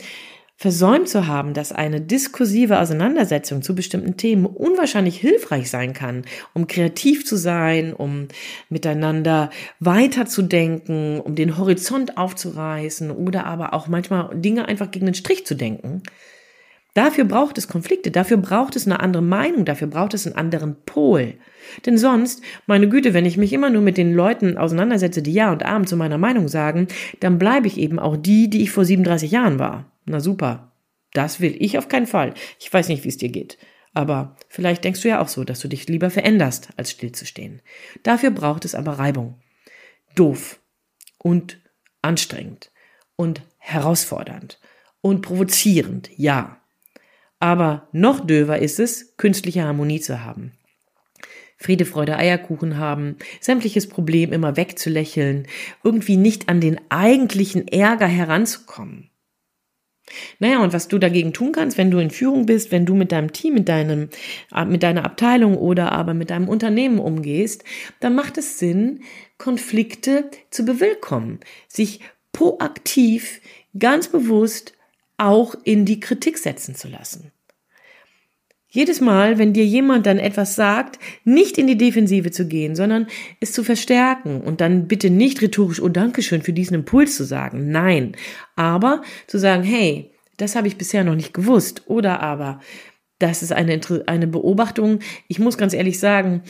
versäumt 0.57 1.09
zu 1.09 1.27
haben, 1.27 1.53
dass 1.53 1.73
eine 1.73 2.01
diskursive 2.01 2.81
Auseinandersetzung 2.81 3.61
zu 3.61 3.75
bestimmten 3.75 4.17
Themen 4.17 4.47
unwahrscheinlich 4.47 5.19
hilfreich 5.21 5.71
sein 5.71 5.93
kann, 5.93 6.25
um 6.55 6.67
kreativ 6.67 7.27
zu 7.27 7.37
sein, 7.37 7.93
um 7.93 8.29
miteinander 8.71 9.51
weiterzudenken, 9.81 11.21
um 11.21 11.35
den 11.35 11.59
Horizont 11.59 12.17
aufzureißen 12.17 13.11
oder 13.11 13.45
aber 13.45 13.75
auch 13.75 13.87
manchmal 13.87 14.31
Dinge 14.35 14.67
einfach 14.67 14.91
gegen 14.91 15.05
den 15.05 15.15
Strich 15.15 15.45
zu 15.45 15.55
denken, 15.55 16.03
Dafür 16.97 17.25
braucht 17.27 17.59
es 17.59 17.69
Konflikte, 17.69 18.11
dafür 18.11 18.39
braucht 18.39 18.75
es 18.75 18.87
eine 18.87 19.01
andere 19.01 19.23
Meinung, 19.23 19.67
dafür 19.67 19.87
braucht 19.87 20.15
es 20.15 20.27
einen 20.27 20.37
anderen 20.37 20.77
Pol. 20.87 21.35
Denn 21.85 21.99
sonst, 21.99 22.41
meine 22.67 22.89
Güte, 22.89 23.13
wenn 23.13 23.27
ich 23.27 23.37
mich 23.37 23.53
immer 23.53 23.69
nur 23.69 23.83
mit 23.83 23.99
den 23.99 24.15
Leuten 24.15 24.57
auseinandersetze, 24.57 25.21
die 25.21 25.35
Ja 25.35 25.53
und 25.53 25.63
Abend 25.63 25.91
zu 25.91 25.99
meiner 25.99 26.17
Meinung 26.17 26.49
sagen, 26.49 26.89
dann 27.21 27.39
bleibe 27.39 27.67
ich 27.67 27.77
eben 27.77 27.99
auch 27.99 28.17
die, 28.17 28.49
die 28.49 28.63
ich 28.63 28.71
vor 28.71 28.87
37 28.87 29.31
Jahren 29.31 29.59
war. 29.59 29.93
Na 30.07 30.21
super. 30.21 30.73
Das 31.13 31.39
will 31.39 31.55
ich 31.59 31.77
auf 31.77 31.89
keinen 31.89 32.07
Fall. 32.07 32.33
Ich 32.59 32.73
weiß 32.73 32.89
nicht, 32.89 33.05
wie 33.05 33.11
es 33.11 33.19
dir 33.19 33.29
geht. 33.29 33.59
Aber 33.93 34.35
vielleicht 34.49 34.83
denkst 34.83 35.03
du 35.03 35.09
ja 35.09 35.21
auch 35.21 35.29
so, 35.29 35.45
dass 35.45 35.61
du 35.61 35.69
dich 35.69 35.87
lieber 35.89 36.09
veränderst, 36.09 36.71
als 36.79 36.93
stillzustehen. 36.93 37.61
Dafür 38.05 38.31
braucht 38.31 38.65
es 38.65 38.75
aber 38.75 38.93
Reibung. 38.93 39.39
Doof 40.15 40.61
und 41.19 41.61
anstrengend 42.01 42.71
und 43.17 43.43
herausfordernd 43.59 44.61
und 45.03 45.21
provozierend, 45.21 46.09
ja. 46.17 46.63
Aber 47.39 47.89
noch 47.93 48.27
döver 48.27 48.59
ist 48.59 48.81
es, 48.81 49.17
künstliche 49.17 49.63
Harmonie 49.63 50.01
zu 50.01 50.25
haben. 50.25 50.53
Friede, 51.59 51.87
Freude, 51.87 52.17
Eierkuchen 52.17 52.77
haben, 52.77 53.17
sämtliches 53.41 53.89
Problem 53.89 54.33
immer 54.33 54.57
wegzulächeln, 54.57 55.47
irgendwie 55.83 56.17
nicht 56.17 56.49
an 56.49 56.61
den 56.61 56.79
eigentlichen 56.91 57.67
Ärger 57.67 58.07
heranzukommen. 58.07 59.11
Naja, 60.39 60.63
und 60.63 60.73
was 60.73 60.87
du 60.87 60.99
dagegen 60.99 61.33
tun 61.33 61.53
kannst, 61.53 61.79
wenn 61.79 61.91
du 61.91 61.99
in 61.99 62.11
Führung 62.11 62.47
bist, 62.47 62.71
wenn 62.71 62.87
du 62.87 62.95
mit 62.95 63.11
deinem 63.11 63.33
Team, 63.33 63.55
mit 63.55 63.69
deinem, 63.69 64.09
äh, 64.55 64.65
mit 64.65 64.83
deiner 64.83 65.05
Abteilung 65.05 65.57
oder 65.57 65.93
aber 65.93 66.15
mit 66.15 66.31
deinem 66.31 66.49
Unternehmen 66.49 67.01
umgehst, 67.01 67.65
dann 67.99 68.15
macht 68.15 68.39
es 68.39 68.59
Sinn, 68.59 69.01
Konflikte 69.39 70.31
zu 70.51 70.65
bewillkommen, 70.65 71.41
sich 71.67 72.01
proaktiv, 72.33 73.41
ganz 73.77 74.09
bewusst 74.09 74.76
auch 75.17 75.55
in 75.65 75.85
die 75.85 76.01
Kritik 76.01 76.39
setzen 76.39 76.75
zu 76.75 76.89
lassen. 76.89 77.33
Jedes 78.69 79.01
Mal, 79.01 79.39
wenn 79.39 79.55
dir 79.55 79.65
jemand 79.65 80.05
dann 80.05 80.19
etwas 80.19 80.55
sagt, 80.55 80.99
nicht 81.25 81.57
in 81.57 81.67
die 81.67 81.79
Defensive 81.79 82.31
zu 82.31 82.47
gehen, 82.47 82.77
sondern 82.77 83.07
es 83.41 83.53
zu 83.53 83.65
verstärken 83.65 84.43
und 84.43 84.61
dann 84.61 84.87
bitte 84.87 85.09
nicht 85.09 85.41
rhetorisch, 85.41 85.81
oh 85.81 85.89
Dankeschön 85.89 86.43
für 86.43 86.53
diesen 86.53 86.75
Impuls 86.75 87.17
zu 87.17 87.25
sagen. 87.25 87.71
Nein. 87.71 88.13
Aber 88.55 89.01
zu 89.29 89.39
sagen, 89.39 89.63
hey, 89.63 90.13
das 90.37 90.57
habe 90.57 90.69
ich 90.69 90.77
bisher 90.77 91.05
noch 91.05 91.15
nicht 91.15 91.33
gewusst. 91.33 91.85
Oder 91.87 92.21
aber, 92.21 92.61
das 93.19 93.43
ist 93.43 93.53
eine, 93.53 93.81
eine 94.07 94.27
Beobachtung. 94.27 94.99
Ich 95.27 95.39
muss 95.39 95.57
ganz 95.57 95.73
ehrlich 95.73 95.99
sagen, 95.99 96.43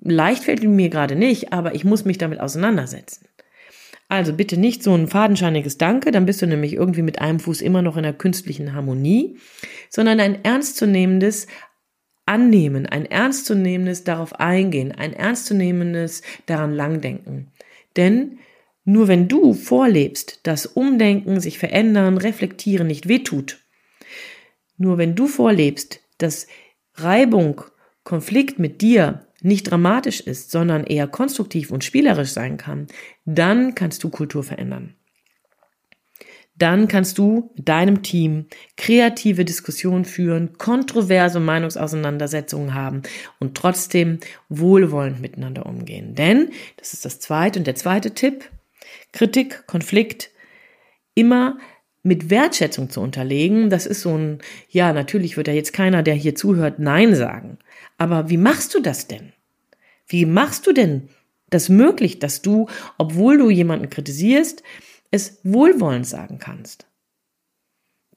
leicht 0.00 0.44
fällt 0.44 0.64
mir 0.64 0.88
gerade 0.88 1.14
nicht, 1.14 1.52
aber 1.52 1.76
ich 1.76 1.84
muss 1.84 2.04
mich 2.04 2.18
damit 2.18 2.40
auseinandersetzen. 2.40 3.27
Also 4.08 4.32
bitte 4.32 4.56
nicht 4.56 4.82
so 4.82 4.94
ein 4.94 5.06
fadenscheiniges 5.06 5.76
Danke, 5.76 6.10
dann 6.10 6.24
bist 6.24 6.40
du 6.40 6.46
nämlich 6.46 6.72
irgendwie 6.72 7.02
mit 7.02 7.20
einem 7.20 7.40
Fuß 7.40 7.60
immer 7.60 7.82
noch 7.82 7.98
in 7.98 8.02
der 8.04 8.14
künstlichen 8.14 8.74
Harmonie, 8.74 9.38
sondern 9.90 10.18
ein 10.18 10.44
ernstzunehmendes 10.44 11.46
Annehmen, 12.24 12.86
ein 12.86 13.04
ernstzunehmendes 13.04 14.04
darauf 14.04 14.40
eingehen, 14.40 14.92
ein 14.92 15.12
ernstzunehmendes 15.12 16.22
daran 16.46 16.72
langdenken. 16.72 17.52
Denn 17.96 18.38
nur 18.84 19.08
wenn 19.08 19.28
du 19.28 19.52
vorlebst, 19.52 20.40
dass 20.46 20.64
Umdenken, 20.64 21.40
sich 21.40 21.58
verändern, 21.58 22.16
reflektieren 22.16 22.86
nicht 22.86 23.08
wehtut, 23.08 23.58
nur 24.78 24.96
wenn 24.96 25.14
du 25.14 25.26
vorlebst, 25.26 26.00
dass 26.16 26.46
Reibung, 26.94 27.62
Konflikt 28.04 28.58
mit 28.58 28.80
dir 28.80 29.27
nicht 29.42 29.70
dramatisch 29.70 30.20
ist, 30.20 30.50
sondern 30.50 30.84
eher 30.84 31.06
konstruktiv 31.06 31.70
und 31.70 31.84
spielerisch 31.84 32.30
sein 32.30 32.56
kann, 32.56 32.86
dann 33.24 33.74
kannst 33.74 34.02
du 34.02 34.10
Kultur 34.10 34.42
verändern. 34.42 34.94
Dann 36.56 36.88
kannst 36.88 37.18
du 37.18 37.52
mit 37.56 37.68
deinem 37.68 38.02
Team 38.02 38.46
kreative 38.76 39.44
Diskussionen 39.44 40.04
führen, 40.04 40.58
kontroverse 40.58 41.38
Meinungsauseinandersetzungen 41.38 42.74
haben 42.74 43.02
und 43.38 43.56
trotzdem 43.56 44.18
wohlwollend 44.48 45.20
miteinander 45.20 45.66
umgehen. 45.66 46.16
Denn, 46.16 46.50
das 46.76 46.94
ist 46.94 47.04
das 47.04 47.20
zweite 47.20 47.60
und 47.60 47.66
der 47.66 47.76
zweite 47.76 48.10
Tipp, 48.10 48.50
Kritik, 49.12 49.66
Konflikt 49.68 50.30
immer 51.14 51.58
mit 52.02 52.30
Wertschätzung 52.30 52.90
zu 52.90 53.00
unterlegen, 53.00 53.70
das 53.70 53.86
ist 53.86 54.02
so 54.02 54.16
ein, 54.16 54.38
ja, 54.68 54.92
natürlich 54.92 55.36
wird 55.36 55.48
ja 55.48 55.54
jetzt 55.54 55.72
keiner, 55.72 56.02
der 56.02 56.14
hier 56.14 56.34
zuhört, 56.34 56.78
Nein 56.78 57.14
sagen. 57.14 57.58
Aber 57.96 58.30
wie 58.30 58.36
machst 58.36 58.74
du 58.74 58.80
das 58.80 59.06
denn? 59.06 59.32
Wie 60.06 60.24
machst 60.24 60.66
du 60.66 60.72
denn 60.72 61.08
das 61.50 61.68
möglich, 61.68 62.18
dass 62.18 62.42
du, 62.42 62.68
obwohl 62.96 63.38
du 63.38 63.50
jemanden 63.50 63.90
kritisierst, 63.90 64.62
es 65.10 65.40
wohlwollend 65.44 66.06
sagen 66.06 66.38
kannst? 66.38 66.87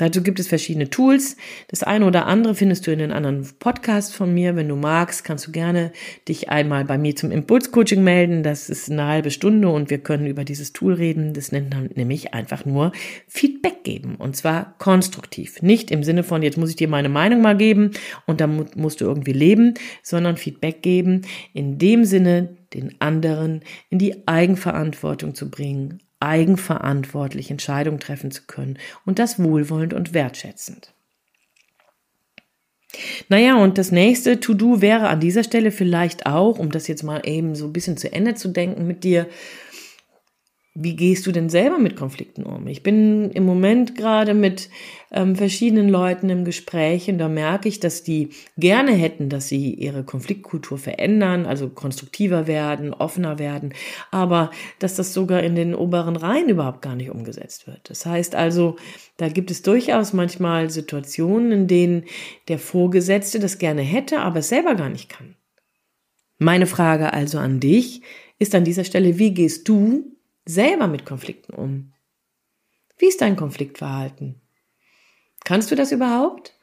Dazu 0.01 0.23
gibt 0.23 0.39
es 0.39 0.47
verschiedene 0.47 0.89
Tools. 0.89 1.37
Das 1.67 1.83
eine 1.83 2.07
oder 2.07 2.25
andere 2.25 2.55
findest 2.55 2.87
du 2.87 2.91
in 2.91 2.97
den 2.97 3.11
anderen 3.11 3.47
Podcasts 3.59 4.15
von 4.15 4.33
mir. 4.33 4.55
Wenn 4.55 4.67
du 4.67 4.75
magst, 4.75 5.23
kannst 5.23 5.45
du 5.45 5.51
gerne 5.51 5.91
dich 6.27 6.49
einmal 6.49 6.85
bei 6.85 6.97
mir 6.97 7.15
zum 7.15 7.29
Impulscoaching 7.29 8.03
melden. 8.03 8.41
Das 8.41 8.67
ist 8.67 8.89
eine 8.89 9.05
halbe 9.05 9.29
Stunde 9.29 9.69
und 9.69 9.91
wir 9.91 9.99
können 9.99 10.25
über 10.25 10.43
dieses 10.43 10.73
Tool 10.73 10.93
reden. 10.93 11.35
Das 11.35 11.51
nennt 11.51 11.69
man 11.69 11.91
nämlich 11.93 12.33
einfach 12.33 12.65
nur 12.65 12.93
Feedback 13.27 13.83
geben. 13.83 14.15
Und 14.15 14.35
zwar 14.35 14.75
konstruktiv. 14.79 15.61
Nicht 15.61 15.91
im 15.91 16.03
Sinne 16.03 16.23
von, 16.23 16.41
jetzt 16.41 16.57
muss 16.57 16.71
ich 16.71 16.77
dir 16.77 16.87
meine 16.87 17.09
Meinung 17.09 17.41
mal 17.41 17.55
geben 17.55 17.91
und 18.25 18.41
dann 18.41 18.65
musst 18.73 19.01
du 19.01 19.05
irgendwie 19.05 19.33
leben, 19.33 19.75
sondern 20.01 20.35
Feedback 20.35 20.81
geben 20.81 21.27
in 21.53 21.77
dem 21.77 22.05
Sinne, 22.05 22.57
den 22.73 22.99
anderen 22.99 23.61
in 23.91 23.99
die 23.99 24.27
Eigenverantwortung 24.27 25.35
zu 25.35 25.51
bringen, 25.51 25.99
eigenverantwortlich 26.21 27.51
Entscheidungen 27.51 27.99
treffen 27.99 28.31
zu 28.31 28.43
können 28.47 28.77
und 29.05 29.19
das 29.19 29.41
wohlwollend 29.41 29.93
und 29.93 30.13
wertschätzend. 30.13 30.93
Naja, 33.29 33.55
und 33.55 33.77
das 33.77 33.91
nächste 33.91 34.39
To-Do 34.39 34.81
wäre 34.81 35.07
an 35.07 35.21
dieser 35.21 35.43
Stelle 35.43 35.71
vielleicht 35.71 36.25
auch, 36.25 36.59
um 36.59 36.71
das 36.71 36.87
jetzt 36.87 37.03
mal 37.03 37.21
eben 37.25 37.55
so 37.55 37.65
ein 37.65 37.73
bisschen 37.73 37.97
zu 37.97 38.11
Ende 38.11 38.35
zu 38.35 38.49
denken 38.49 38.85
mit 38.85 39.03
dir, 39.03 39.27
wie 40.73 40.95
gehst 40.95 41.27
du 41.27 41.33
denn 41.33 41.49
selber 41.49 41.79
mit 41.79 41.97
Konflikten 41.97 42.43
um? 42.43 42.65
Ich 42.67 42.81
bin 42.81 43.29
im 43.31 43.45
Moment 43.45 43.97
gerade 43.97 44.33
mit 44.33 44.69
ähm, 45.11 45.35
verschiedenen 45.35 45.89
Leuten 45.89 46.29
im 46.29 46.45
Gespräch 46.45 47.09
und 47.09 47.17
da 47.17 47.27
merke 47.27 47.67
ich, 47.67 47.81
dass 47.81 48.03
die 48.03 48.29
gerne 48.57 48.93
hätten, 48.93 49.27
dass 49.27 49.49
sie 49.49 49.73
ihre 49.73 50.05
Konfliktkultur 50.05 50.77
verändern, 50.77 51.45
also 51.45 51.67
konstruktiver 51.67 52.47
werden, 52.47 52.93
offener 52.93 53.37
werden, 53.37 53.73
aber 54.11 54.49
dass 54.79 54.95
das 54.95 55.13
sogar 55.13 55.43
in 55.43 55.55
den 55.55 55.75
oberen 55.75 56.15
Reihen 56.15 56.47
überhaupt 56.47 56.81
gar 56.81 56.95
nicht 56.95 57.09
umgesetzt 57.09 57.67
wird. 57.67 57.89
Das 57.89 58.05
heißt 58.05 58.33
also, 58.35 58.77
da 59.17 59.27
gibt 59.27 59.51
es 59.51 59.63
durchaus 59.63 60.13
manchmal 60.13 60.69
Situationen, 60.69 61.51
in 61.51 61.67
denen 61.67 62.05
der 62.47 62.59
Vorgesetzte 62.59 63.39
das 63.39 63.57
gerne 63.57 63.81
hätte, 63.81 64.19
aber 64.19 64.39
es 64.39 64.47
selber 64.47 64.75
gar 64.75 64.89
nicht 64.89 65.09
kann. 65.09 65.35
Meine 66.37 66.65
Frage 66.65 67.11
also 67.11 67.39
an 67.39 67.59
dich 67.59 68.03
ist 68.39 68.55
an 68.55 68.63
dieser 68.63 68.85
Stelle, 68.85 69.19
wie 69.19 69.33
gehst 69.33 69.67
du 69.67 70.17
selber 70.45 70.87
mit 70.87 71.05
Konflikten 71.05 71.53
um? 71.53 71.93
Wie 72.97 73.07
ist 73.07 73.21
dein 73.21 73.35
Konfliktverhalten? 73.35 74.41
Kannst 75.43 75.71
du 75.71 75.75
das 75.75 75.91
überhaupt 75.91 76.53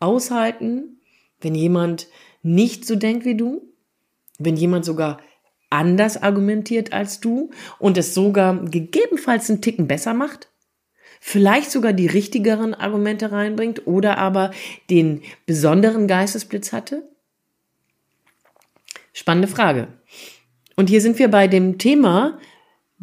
aushalten, 0.00 1.00
wenn 1.40 1.54
jemand 1.54 2.08
nicht 2.42 2.84
so 2.84 2.96
denkt 2.96 3.24
wie 3.24 3.36
du? 3.36 3.62
Wenn 4.38 4.56
jemand 4.56 4.84
sogar 4.84 5.20
anders 5.70 6.22
argumentiert 6.22 6.92
als 6.92 7.20
du 7.20 7.50
und 7.78 7.96
es 7.96 8.14
sogar 8.14 8.64
gegebenenfalls 8.64 9.48
einen 9.50 9.62
Ticken 9.62 9.86
besser 9.86 10.14
macht? 10.14 10.48
Vielleicht 11.20 11.70
sogar 11.70 11.92
die 11.92 12.06
richtigeren 12.06 12.74
Argumente 12.74 13.32
reinbringt 13.32 13.86
oder 13.86 14.18
aber 14.18 14.50
den 14.90 15.22
besonderen 15.46 16.06
Geistesblitz 16.06 16.72
hatte? 16.72 17.08
Spannende 19.12 19.48
Frage. 19.48 19.88
Und 20.76 20.90
hier 20.90 21.00
sind 21.00 21.18
wir 21.18 21.28
bei 21.28 21.46
dem 21.48 21.78
Thema, 21.78 22.38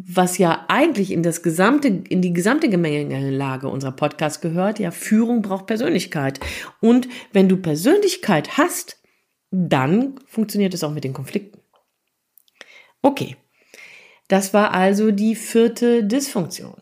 was 0.06 0.38
ja 0.38 0.64
eigentlich 0.68 1.10
in 1.10 1.22
das 1.22 1.42
gesamte, 1.42 1.88
in 1.88 2.22
die 2.22 2.32
gesamte 2.32 2.68
Gemengelage 2.68 3.68
unserer 3.68 3.92
Podcast 3.92 4.42
gehört, 4.42 4.78
ja, 4.78 4.90
Führung 4.90 5.42
braucht 5.42 5.66
Persönlichkeit. 5.66 6.40
Und 6.80 7.08
wenn 7.32 7.48
du 7.48 7.56
Persönlichkeit 7.56 8.56
hast, 8.56 8.98
dann 9.50 10.14
funktioniert 10.26 10.74
es 10.74 10.82
auch 10.82 10.92
mit 10.92 11.04
den 11.04 11.12
Konflikten. 11.12 11.60
Okay. 13.02 13.36
Das 14.28 14.54
war 14.54 14.72
also 14.72 15.10
die 15.10 15.34
vierte 15.34 16.04
Dysfunktion. 16.04 16.80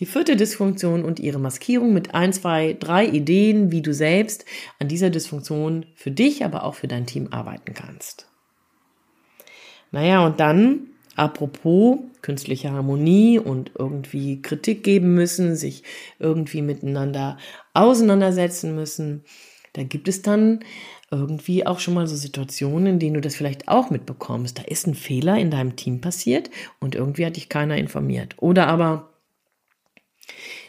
Die 0.00 0.06
vierte 0.06 0.34
Dysfunktion 0.34 1.04
und 1.04 1.20
ihre 1.20 1.38
Maskierung 1.38 1.92
mit 1.92 2.14
ein, 2.14 2.32
zwei, 2.32 2.72
drei 2.72 3.06
Ideen, 3.06 3.70
wie 3.70 3.80
du 3.80 3.94
selbst 3.94 4.44
an 4.80 4.88
dieser 4.88 5.10
Dysfunktion 5.10 5.86
für 5.94 6.10
dich, 6.10 6.44
aber 6.44 6.64
auch 6.64 6.74
für 6.74 6.88
dein 6.88 7.06
Team 7.06 7.28
arbeiten 7.30 7.74
kannst. 7.74 8.28
Naja, 9.92 10.26
und 10.26 10.40
dann 10.40 10.93
Apropos 11.16 11.98
künstliche 12.22 12.72
Harmonie 12.72 13.38
und 13.38 13.72
irgendwie 13.78 14.42
Kritik 14.42 14.82
geben 14.82 15.14
müssen, 15.14 15.56
sich 15.56 15.82
irgendwie 16.18 16.62
miteinander 16.62 17.38
auseinandersetzen 17.72 18.74
müssen, 18.74 19.24
da 19.74 19.82
gibt 19.82 20.08
es 20.08 20.22
dann 20.22 20.60
irgendwie 21.10 21.66
auch 21.66 21.80
schon 21.80 21.94
mal 21.94 22.06
so 22.06 22.16
Situationen, 22.16 22.86
in 22.86 22.98
denen 22.98 23.14
du 23.14 23.20
das 23.20 23.34
vielleicht 23.34 23.68
auch 23.68 23.90
mitbekommst. 23.90 24.58
Da 24.58 24.62
ist 24.62 24.86
ein 24.86 24.94
Fehler 24.94 25.36
in 25.36 25.50
deinem 25.50 25.76
Team 25.76 26.00
passiert 26.00 26.50
und 26.80 26.94
irgendwie 26.94 27.26
hat 27.26 27.36
dich 27.36 27.48
keiner 27.48 27.76
informiert. 27.76 28.36
Oder 28.38 28.68
aber 28.68 29.14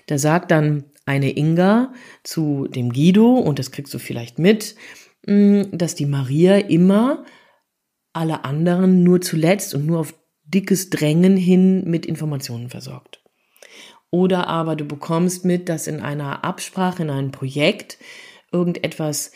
da 0.08 0.18
sagt 0.18 0.52
dann 0.52 0.86
eine 1.06 1.36
Inga 1.38 1.94
zu 2.24 2.68
dem 2.68 2.92
Guido, 2.92 3.36
und 3.36 3.60
das 3.60 3.72
kriegst 3.72 3.94
du 3.94 4.00
vielleicht 4.00 4.40
mit, 4.40 4.76
mm, 5.28 5.64
dass 5.72 5.96
die 5.96 6.08
Maria 6.08 6.58
immer 6.58 7.26
alle 8.14 8.44
anderen 8.44 9.04
nur 9.04 9.22
zuletzt 9.22 9.76
und 9.76 9.86
nur 9.86 10.00
auf 10.00 10.14
dickes 10.46 10.90
Drängen 10.90 11.38
hin 11.38 11.84
mit 11.90 12.06
Informationen 12.06 12.70
versorgt. 12.70 13.22
Oder 14.12 14.48
aber 14.48 14.76
du 14.76 14.86
bekommst 14.86 15.46
mit, 15.46 15.68
dass 15.68 15.88
in 15.88 16.00
einer 16.00 16.44
Absprache, 16.44 17.04
in 17.04 17.10
einem 17.10 17.32
Projekt 17.32 17.98
irgendetwas 18.52 19.32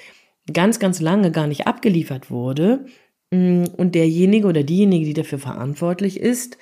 ganz, 0.54 0.80
ganz 0.80 1.02
lange 1.02 1.32
gar 1.32 1.48
nicht 1.48 1.68
abgeliefert 1.68 2.32
wurde 2.32 2.86
mm, 3.32 3.66
und 3.76 3.96
derjenige 3.96 4.48
oder 4.48 4.64
diejenige, 4.64 5.06
die 5.06 5.14
dafür 5.14 5.40
verantwortlich 5.40 6.20
ist, 6.20 6.58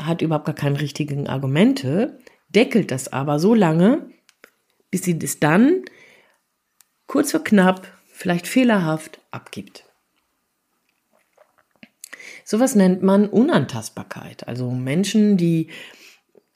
hat 0.00 0.22
überhaupt 0.22 0.46
gar 0.46 0.54
keine 0.54 0.80
richtigen 0.80 1.28
Argumente, 1.28 2.18
deckelt 2.48 2.90
das 2.90 3.12
aber 3.12 3.38
so 3.38 3.54
lange, 3.54 4.10
bis 4.90 5.02
sie 5.02 5.18
das 5.18 5.40
dann 5.40 5.82
kurz 7.06 7.30
vor 7.30 7.44
knapp, 7.44 7.86
vielleicht 8.06 8.46
fehlerhaft 8.46 9.20
abgibt. 9.30 9.83
Sowas 12.44 12.74
nennt 12.74 13.02
man 13.02 13.28
Unantastbarkeit. 13.28 14.46
Also 14.46 14.70
Menschen, 14.70 15.36
die 15.36 15.68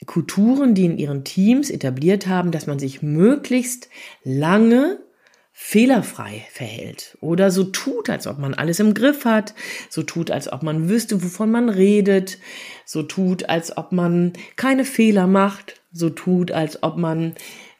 Kulturen, 0.06 0.74
die 0.74 0.84
in 0.84 0.98
ihren 0.98 1.24
Teams 1.24 1.70
etabliert 1.70 2.26
haben, 2.26 2.50
dass 2.50 2.66
man 2.66 2.78
sich 2.78 3.02
möglichst 3.02 3.88
lange 4.22 5.00
fehlerfrei 5.52 6.46
verhält 6.52 7.18
oder 7.20 7.50
so 7.50 7.64
tut, 7.64 8.08
als 8.10 8.28
ob 8.28 8.38
man 8.38 8.54
alles 8.54 8.78
im 8.78 8.94
Griff 8.94 9.24
hat, 9.24 9.54
so 9.90 10.04
tut, 10.04 10.30
als 10.30 10.52
ob 10.52 10.62
man 10.62 10.88
wüsste, 10.88 11.20
wovon 11.24 11.50
man 11.50 11.68
redet, 11.68 12.38
so 12.84 13.02
tut, 13.02 13.48
als 13.48 13.76
ob 13.76 13.90
man 13.90 14.34
keine 14.54 14.84
Fehler 14.84 15.26
macht, 15.26 15.82
so 15.90 16.10
tut, 16.10 16.52
als 16.52 16.84
ob 16.84 16.96
man 16.96 17.34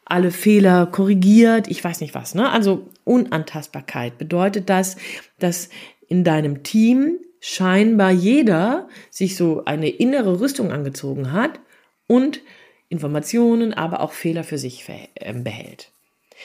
alle 0.04 0.32
Fehler 0.32 0.86
korrigiert, 0.86 1.68
ich 1.68 1.84
weiß 1.84 2.00
nicht 2.00 2.16
was, 2.16 2.34
ne? 2.34 2.50
Also 2.50 2.88
Unantastbarkeit 3.04 4.18
bedeutet 4.18 4.68
das, 4.68 4.96
dass 5.38 5.68
in 6.08 6.24
deinem 6.24 6.64
Team 6.64 7.18
scheinbar 7.40 8.10
jeder 8.10 8.88
sich 9.10 9.36
so 9.36 9.64
eine 9.64 9.88
innere 9.88 10.40
Rüstung 10.40 10.72
angezogen 10.72 11.32
hat 11.32 11.60
und 12.06 12.40
Informationen, 12.88 13.74
aber 13.74 14.00
auch 14.00 14.12
Fehler 14.12 14.44
für 14.44 14.58
sich 14.58 14.84
ähm, 15.16 15.44
behält. 15.44 15.92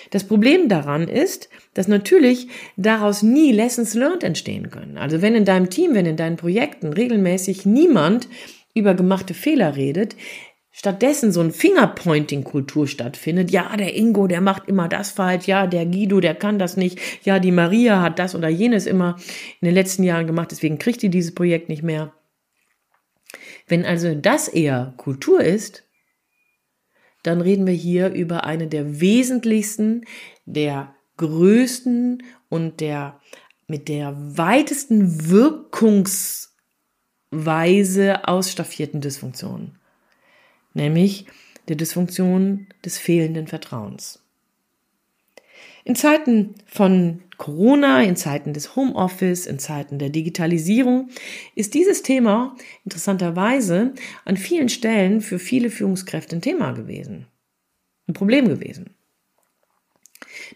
Das 0.10 0.24
Problem 0.24 0.70
daran 0.70 1.08
ist, 1.08 1.50
dass 1.74 1.88
natürlich 1.88 2.48
daraus 2.78 3.22
nie 3.22 3.52
Lessons 3.52 3.94
learned 3.94 4.24
entstehen 4.24 4.70
können. 4.72 4.98
Also 4.98 5.22
wenn 5.22 5.36
in 5.36 5.46
deinem 5.46 5.70
Team, 5.70 5.94
wenn 5.94 6.06
in 6.06 6.18
deinen 6.18 6.38
Projekten 6.38 6.94
regelmäßig 6.94 7.66
niemand 7.66 8.28
über 8.74 8.96
gemachte 8.96 9.34
Fehler 9.34 9.76
redet, 9.76 10.16
stattdessen 10.74 11.32
so 11.32 11.40
ein 11.40 11.52
Fingerpointing-Kultur 11.52 12.88
stattfindet. 12.88 13.52
Ja, 13.52 13.78
der 13.78 13.96
Ingo, 13.96 14.28
der 14.28 14.42
macht 14.42 14.68
immer 14.68 14.90
das 14.90 15.12
falsch. 15.12 15.48
Ja, 15.48 15.68
der 15.68 15.86
Guido, 15.86 16.20
der 16.20 16.36
kann 16.36 16.60
das 16.60 16.76
nicht. 16.76 17.00
Ja, 17.24 17.40
die 17.40 17.52
Maria 17.52 18.02
hat 18.02 18.20
das 18.20 18.36
oder 18.36 18.50
jenes 18.50 18.86
immer 18.88 19.16
in 19.62 19.68
den 19.68 19.76
letzten 19.76 20.04
Jahren 20.04 20.28
gemacht. 20.28 20.52
Deswegen 20.52 20.80
kriegt 20.80 21.02
die 21.04 21.10
dieses 21.10 21.34
Projekt 21.34 21.70
nicht 21.70 21.84
mehr. 21.84 22.12
Wenn 23.68 23.86
also 23.86 24.14
das 24.16 24.50
eher 24.50 24.94
Kultur 24.98 25.42
ist, 25.42 25.88
dann 27.22 27.40
reden 27.40 27.68
wir 27.68 27.74
hier 27.74 28.12
über 28.12 28.44
eine 28.44 28.68
der 28.68 29.00
wesentlichsten, 29.00 30.04
der 30.46 30.96
größten 31.18 32.24
und 32.50 32.82
der 32.82 33.22
mit 33.68 33.88
der 33.88 34.16
weitesten 34.18 35.30
Wirkungsweise 35.30 38.28
ausstaffierten 38.28 39.02
Dysfunktionen 39.02 39.78
nämlich 40.74 41.26
der 41.68 41.76
Dysfunktion 41.76 42.68
des 42.84 42.98
fehlenden 42.98 43.48
Vertrauens. 43.48 44.24
In 45.86 45.96
Zeiten 45.96 46.56
von 46.66 47.22
Corona, 47.38 48.04
in 48.04 48.16
Zeiten 48.16 48.54
des 48.54 48.76
Homeoffice, 48.76 49.48
in 49.48 49.60
Zeiten 49.60 50.00
der 50.00 50.10
Digitalisierung 50.10 51.10
ist 51.56 51.74
dieses 51.74 52.04
Thema 52.04 52.56
interessanterweise 52.86 53.94
an 54.24 54.38
vielen 54.38 54.70
Stellen 54.70 55.20
für 55.20 55.40
viele 55.40 55.70
Führungskräfte 55.70 56.38
ein 56.38 56.42
Thema 56.42 56.72
gewesen, 56.72 57.28
ein 58.08 58.14
Problem 58.14 58.48
gewesen. 58.48 58.96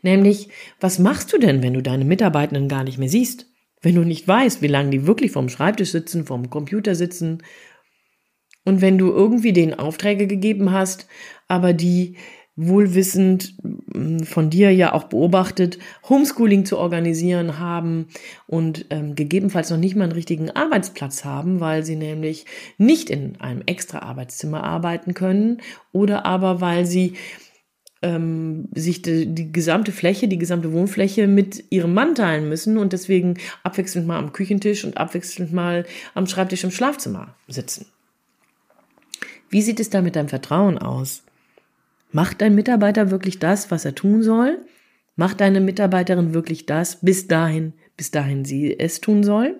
Nämlich, 0.01 0.47
was 0.79 0.99
machst 0.99 1.33
du 1.33 1.37
denn, 1.37 1.61
wenn 1.61 1.73
du 1.73 1.81
deine 1.81 2.05
Mitarbeitenden 2.05 2.69
gar 2.69 2.83
nicht 2.83 2.97
mehr 2.97 3.09
siehst? 3.09 3.47
Wenn 3.81 3.95
du 3.95 4.01
nicht 4.01 4.27
weißt, 4.27 4.61
wie 4.61 4.67
lange 4.67 4.91
die 4.91 5.07
wirklich 5.07 5.31
vorm 5.31 5.49
Schreibtisch 5.49 5.91
sitzen, 5.91 6.25
vorm 6.25 6.49
Computer 6.49 6.95
sitzen, 6.95 7.43
und 8.67 8.81
wenn 8.81 8.97
du 8.97 9.07
irgendwie 9.07 9.53
denen 9.53 9.73
Aufträge 9.73 10.27
gegeben 10.27 10.73
hast, 10.73 11.07
aber 11.47 11.71
die 11.71 12.17
wohlwissend 12.57 13.53
hm, 13.93 14.25
von 14.25 14.49
dir 14.49 14.73
ja 14.73 14.91
auch 14.91 15.05
beobachtet, 15.05 15.79
Homeschooling 16.09 16.65
zu 16.65 16.77
organisieren 16.77 17.59
haben 17.59 18.07
und 18.45 18.87
ähm, 18.89 19.15
gegebenenfalls 19.15 19.69
noch 19.69 19.77
nicht 19.77 19.95
mal 19.95 20.03
einen 20.03 20.11
richtigen 20.11 20.51
Arbeitsplatz 20.51 21.23
haben, 21.23 21.61
weil 21.61 21.85
sie 21.85 21.95
nämlich 21.95 22.45
nicht 22.77 23.09
in 23.09 23.39
einem 23.39 23.61
extra 23.67 23.99
Arbeitszimmer 23.99 24.65
arbeiten 24.65 25.13
können 25.13 25.61
oder 25.93 26.25
aber 26.25 26.59
weil 26.59 26.85
sie 26.85 27.13
ähm, 28.01 28.67
sich 28.75 29.01
die, 29.01 29.33
die 29.33 29.53
gesamte 29.53 29.93
Fläche, 29.93 30.27
die 30.27 30.37
gesamte 30.37 30.73
Wohnfläche 30.73 31.27
mit 31.27 31.63
ihrem 31.69 31.93
Mann 31.93 32.15
teilen 32.15 32.49
müssen 32.49 32.77
und 32.77 32.91
deswegen 32.91 33.35
abwechselnd 33.63 34.07
mal 34.07 34.19
am 34.19 34.33
Küchentisch 34.33 34.83
und 34.83 34.97
abwechselnd 34.97 35.53
mal 35.53 35.85
am 36.15 36.27
Schreibtisch 36.27 36.65
im 36.65 36.71
Schlafzimmer 36.71 37.35
sitzen. 37.47 37.85
Wie 39.49 39.61
sieht 39.61 39.79
es 39.79 39.89
da 39.89 40.01
mit 40.01 40.15
deinem 40.15 40.29
Vertrauen 40.29 40.77
aus? 40.77 41.23
Macht 42.11 42.41
dein 42.41 42.55
Mitarbeiter 42.55 43.11
wirklich 43.11 43.39
das, 43.39 43.71
was 43.71 43.85
er 43.85 43.95
tun 43.95 44.23
soll? 44.23 44.59
Macht 45.15 45.41
deine 45.41 45.61
Mitarbeiterin 45.61 46.33
wirklich 46.33 46.65
das 46.65 46.99
bis 47.01 47.27
dahin, 47.27 47.73
bis 47.97 48.11
dahin 48.11 48.45
sie 48.45 48.77
es 48.77 49.01
tun 49.01 49.23
soll? 49.23 49.55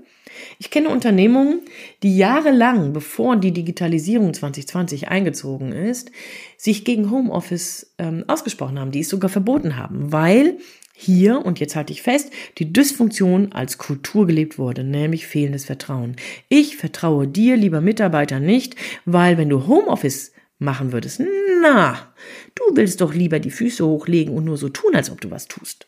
Ich 0.60 0.69
kenne 0.69 0.89
Unternehmungen, 0.89 1.62
die 2.04 2.17
jahrelang, 2.17 2.93
bevor 2.93 3.38
die 3.38 3.52
Digitalisierung 3.52 4.34
2020 4.34 5.08
eingezogen 5.08 5.71
ist, 5.71 6.12
sich 6.58 6.86
gegen 6.86 7.10
Homeoffice 7.10 7.93
ähm, 7.97 8.26
ausgesprochen 8.28 8.80
haben, 8.80 8.91
die 8.91 9.00
es 9.00 9.10
sogar 9.10 9.30
verboten 9.30 9.78
haben, 9.78 10.12
weil 10.12 10.58
hier, 11.00 11.46
und 11.46 11.60
jetzt 11.60 11.76
halte 11.76 11.94
ich 11.94 12.02
fest, 12.02 12.34
die 12.58 12.74
Dysfunktion 12.74 13.52
als 13.52 13.78
Kultur 13.78 14.26
gelebt 14.26 14.58
wurde, 14.58 14.84
nämlich 14.84 15.28
fehlendes 15.28 15.64
Vertrauen. 15.64 16.16
Ich 16.50 16.76
vertraue 16.76 17.28
dir, 17.28 17.56
lieber 17.56 17.82
Mitarbeiter, 17.82 18.40
nicht, 18.40 18.76
weil 19.06 19.38
wenn 19.38 19.48
du 19.48 19.68
Homeoffice 19.68 20.32
machen 20.58 20.94
würdest. 20.94 21.22
Na, 21.62 22.12
du 22.56 22.64
willst 22.76 23.00
doch 23.02 23.14
lieber 23.14 23.40
die 23.40 23.52
Füße 23.52 23.86
hochlegen 23.86 24.36
und 24.36 24.46
nur 24.46 24.58
so 24.58 24.70
tun, 24.70 24.96
als 24.96 25.12
ob 25.12 25.22
du 25.22 25.30
was 25.30 25.48
tust. 25.48 25.86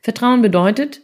Vertrauen 0.00 0.40
bedeutet, 0.40 1.02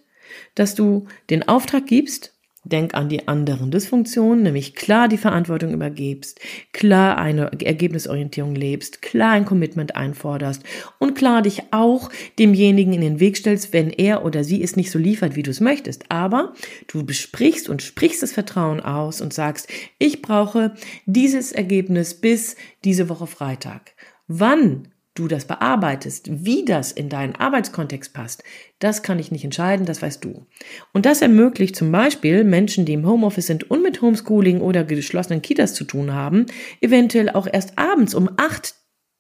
dass 0.55 0.77
du 0.77 1.09
den 1.29 1.49
Auftrag 1.49 1.87
gibst 1.87 2.38
Denk 2.71 2.95
an 2.95 3.09
die 3.09 3.29
anderen 3.29 3.71
Dysfunktionen, 3.71 4.43
nämlich 4.43 4.75
klar 4.75 5.09
die 5.09 5.17
Verantwortung 5.17 5.73
übergibst, 5.73 6.39
klar 6.73 7.17
eine 7.17 7.51
Ergebnisorientierung 7.63 8.55
lebst, 8.55 9.01
klar 9.01 9.33
ein 9.33 9.47
Commitment 9.47 9.97
einforderst 9.97 10.63
und 10.99 11.15
klar 11.15 11.41
dich 11.43 11.63
auch 11.71 12.11
demjenigen 12.39 12.93
in 12.93 13.01
den 13.01 13.21
Weg 13.21 13.39
stellst, 13.39 13.73
wenn 13.73 13.91
er 13.91 14.25
oder 14.25 14.45
sie 14.45 14.63
es 14.63 14.77
nicht 14.77 14.91
so 14.91 14.99
liefert, 14.99 15.35
wie 15.35 15.43
du 15.43 15.51
es 15.51 15.61
möchtest. 15.61 16.11
Aber 16.11 16.53
du 16.89 17.05
besprichst 17.05 17.69
und 17.69 17.81
sprichst 17.81 18.23
das 18.23 18.33
Vertrauen 18.33 18.81
aus 18.81 19.21
und 19.21 19.33
sagst, 19.33 19.69
ich 19.99 20.21
brauche 20.21 20.75
dieses 21.07 21.53
Ergebnis 21.53 22.15
bis 22.15 22.57
diese 22.85 23.09
Woche 23.09 23.27
Freitag. 23.27 23.93
Wann 24.27 24.89
du 25.19 25.29
das 25.29 25.47
bearbeitest, 25.47 26.29
wie 26.45 26.65
das 26.65 26.93
in 26.93 27.09
deinen 27.09 27.35
Arbeitskontext 27.35 28.13
passt, 28.13 28.45
das 28.79 29.03
kann 29.03 29.19
ich 29.19 29.33
nicht 29.33 29.45
entscheiden, 29.45 29.87
das 29.87 30.03
weißt 30.03 30.25
du. 30.25 30.47
Und 30.93 31.07
das 31.07 31.23
ermöglicht 31.23 31.77
zum 31.77 31.91
Beispiel 31.91 32.45
Menschen, 32.45 32.85
die 32.85 32.93
im 32.93 33.07
Homeoffice 33.07 33.47
sind 33.47 33.71
und 33.71 33.83
mit 33.83 34.01
Homeschooling 34.01 34.61
oder 34.61 34.85
geschlossenen 34.85 35.43
Kitas 35.43 35.75
zu 35.75 35.85
tun 35.85 36.13
haben, 36.13 36.47
eventuell 36.81 37.31
auch 37.31 37.49
erst 37.51 37.79
abends 37.79 38.15
um 38.15 38.31
acht 38.37 38.75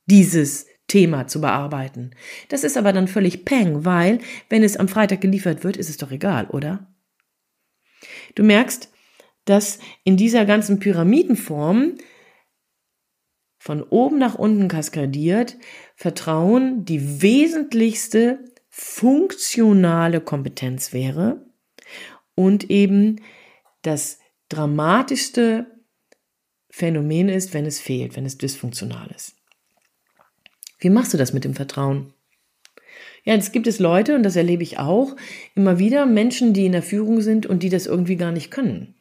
dieses 0.06 0.66
Thema 0.86 1.26
zu 1.26 1.40
bearbeiten. 1.40 2.12
Das 2.48 2.64
ist 2.64 2.76
aber 2.76 2.92
dann 2.92 3.08
völlig 3.08 3.44
peng, 3.44 3.84
weil 3.84 4.20
wenn 4.48 4.62
es 4.62 4.76
am 4.76 4.88
Freitag 4.88 5.20
geliefert 5.20 5.64
wird, 5.64 5.76
ist 5.76 5.90
es 5.90 5.98
doch 5.98 6.10
egal, 6.10 6.46
oder? 6.46 6.86
Du 8.34 8.42
merkst, 8.42 8.90
dass 9.44 9.78
in 10.04 10.16
dieser 10.16 10.44
ganzen 10.44 10.78
Pyramidenform 10.78 11.94
von 13.68 13.82
oben 13.82 14.16
nach 14.16 14.34
unten 14.34 14.66
kaskadiert, 14.66 15.58
Vertrauen 15.94 16.86
die 16.86 17.20
wesentlichste 17.20 18.38
funktionale 18.70 20.22
Kompetenz 20.22 20.94
wäre 20.94 21.44
und 22.34 22.70
eben 22.70 23.20
das 23.82 24.20
dramatischste 24.48 25.66
Phänomen 26.70 27.28
ist, 27.28 27.52
wenn 27.52 27.66
es 27.66 27.78
fehlt, 27.78 28.16
wenn 28.16 28.24
es 28.24 28.38
dysfunktional 28.38 29.10
ist. 29.14 29.34
Wie 30.78 30.88
machst 30.88 31.12
du 31.12 31.18
das 31.18 31.34
mit 31.34 31.44
dem 31.44 31.52
Vertrauen? 31.52 32.14
Ja, 33.22 33.34
jetzt 33.34 33.52
gibt 33.52 33.66
es 33.66 33.80
Leute, 33.80 34.14
und 34.14 34.22
das 34.22 34.36
erlebe 34.36 34.62
ich 34.62 34.78
auch, 34.78 35.14
immer 35.54 35.78
wieder 35.78 36.06
Menschen, 36.06 36.54
die 36.54 36.64
in 36.64 36.72
der 36.72 36.82
Führung 36.82 37.20
sind 37.20 37.44
und 37.44 37.62
die 37.62 37.68
das 37.68 37.84
irgendwie 37.84 38.16
gar 38.16 38.32
nicht 38.32 38.50
können. 38.50 38.94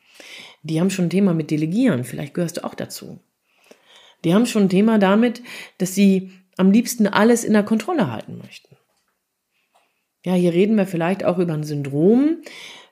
Die 0.62 0.82
haben 0.82 0.90
schon 0.90 1.06
ein 1.06 1.10
Thema 1.10 1.34
mit 1.34 1.52
Delegieren, 1.52 2.04
vielleicht 2.04 2.34
gehörst 2.34 2.58
du 2.58 2.66
auch 2.66 2.76
dazu. 2.76 3.22
Die 4.24 4.34
haben 4.34 4.46
schon 4.46 4.64
ein 4.64 4.70
Thema 4.70 5.00
damit, 5.00 5.42
dass 5.78 5.96
sie 5.96 6.32
am 6.58 6.72
liebsten 6.72 7.08
alles 7.08 7.44
in 7.44 7.54
der 7.54 7.64
Kontrolle 7.64 8.12
halten 8.12 8.40
möchten. 8.40 8.76
Ja, 10.26 10.34
hier 10.34 10.54
reden 10.54 10.76
wir 10.76 10.86
vielleicht 10.86 11.24
auch 11.24 11.38
über 11.38 11.54
ein 11.54 11.64
Syndrom. 11.64 12.42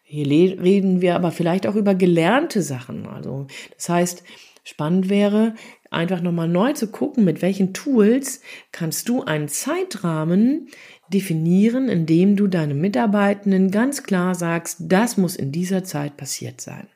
Hier 0.03 0.27
reden 0.27 1.01
wir 1.01 1.15
aber 1.15 1.31
vielleicht 1.31 1.67
auch 1.67 1.75
über 1.75 1.95
gelernte 1.95 2.61
Sachen. 2.61 3.07
Also, 3.07 3.47
das 3.75 3.89
heißt, 3.89 4.23
spannend 4.63 5.09
wäre, 5.09 5.55
einfach 5.89 6.21
nochmal 6.21 6.47
neu 6.47 6.73
zu 6.73 6.91
gucken, 6.91 7.23
mit 7.23 7.41
welchen 7.41 7.73
Tools 7.73 8.41
kannst 8.71 9.09
du 9.09 9.23
einen 9.23 9.47
Zeitrahmen 9.47 10.69
definieren, 11.11 11.89
in 11.89 12.05
dem 12.05 12.35
du 12.35 12.47
deinen 12.47 12.79
Mitarbeitenden 12.79 13.71
ganz 13.71 14.03
klar 14.03 14.35
sagst, 14.35 14.77
das 14.81 15.17
muss 15.17 15.35
in 15.35 15.51
dieser 15.51 15.83
Zeit 15.83 16.17
passiert 16.17 16.61
sein. 16.61 16.87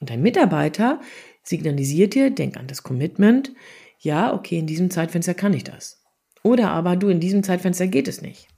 Und 0.00 0.10
dein 0.10 0.22
Mitarbeiter 0.22 1.00
signalisiert 1.42 2.14
dir, 2.14 2.30
denk 2.30 2.56
an 2.56 2.66
das 2.66 2.82
Commitment, 2.82 3.52
ja, 3.98 4.34
okay, 4.34 4.58
in 4.58 4.66
diesem 4.66 4.90
Zeitfenster 4.90 5.34
kann 5.34 5.54
ich 5.54 5.64
das. 5.64 6.02
Oder 6.42 6.70
aber 6.70 6.96
du, 6.96 7.08
in 7.08 7.20
diesem 7.20 7.42
Zeitfenster 7.42 7.86
geht 7.86 8.08
es 8.08 8.20
nicht. 8.20 8.48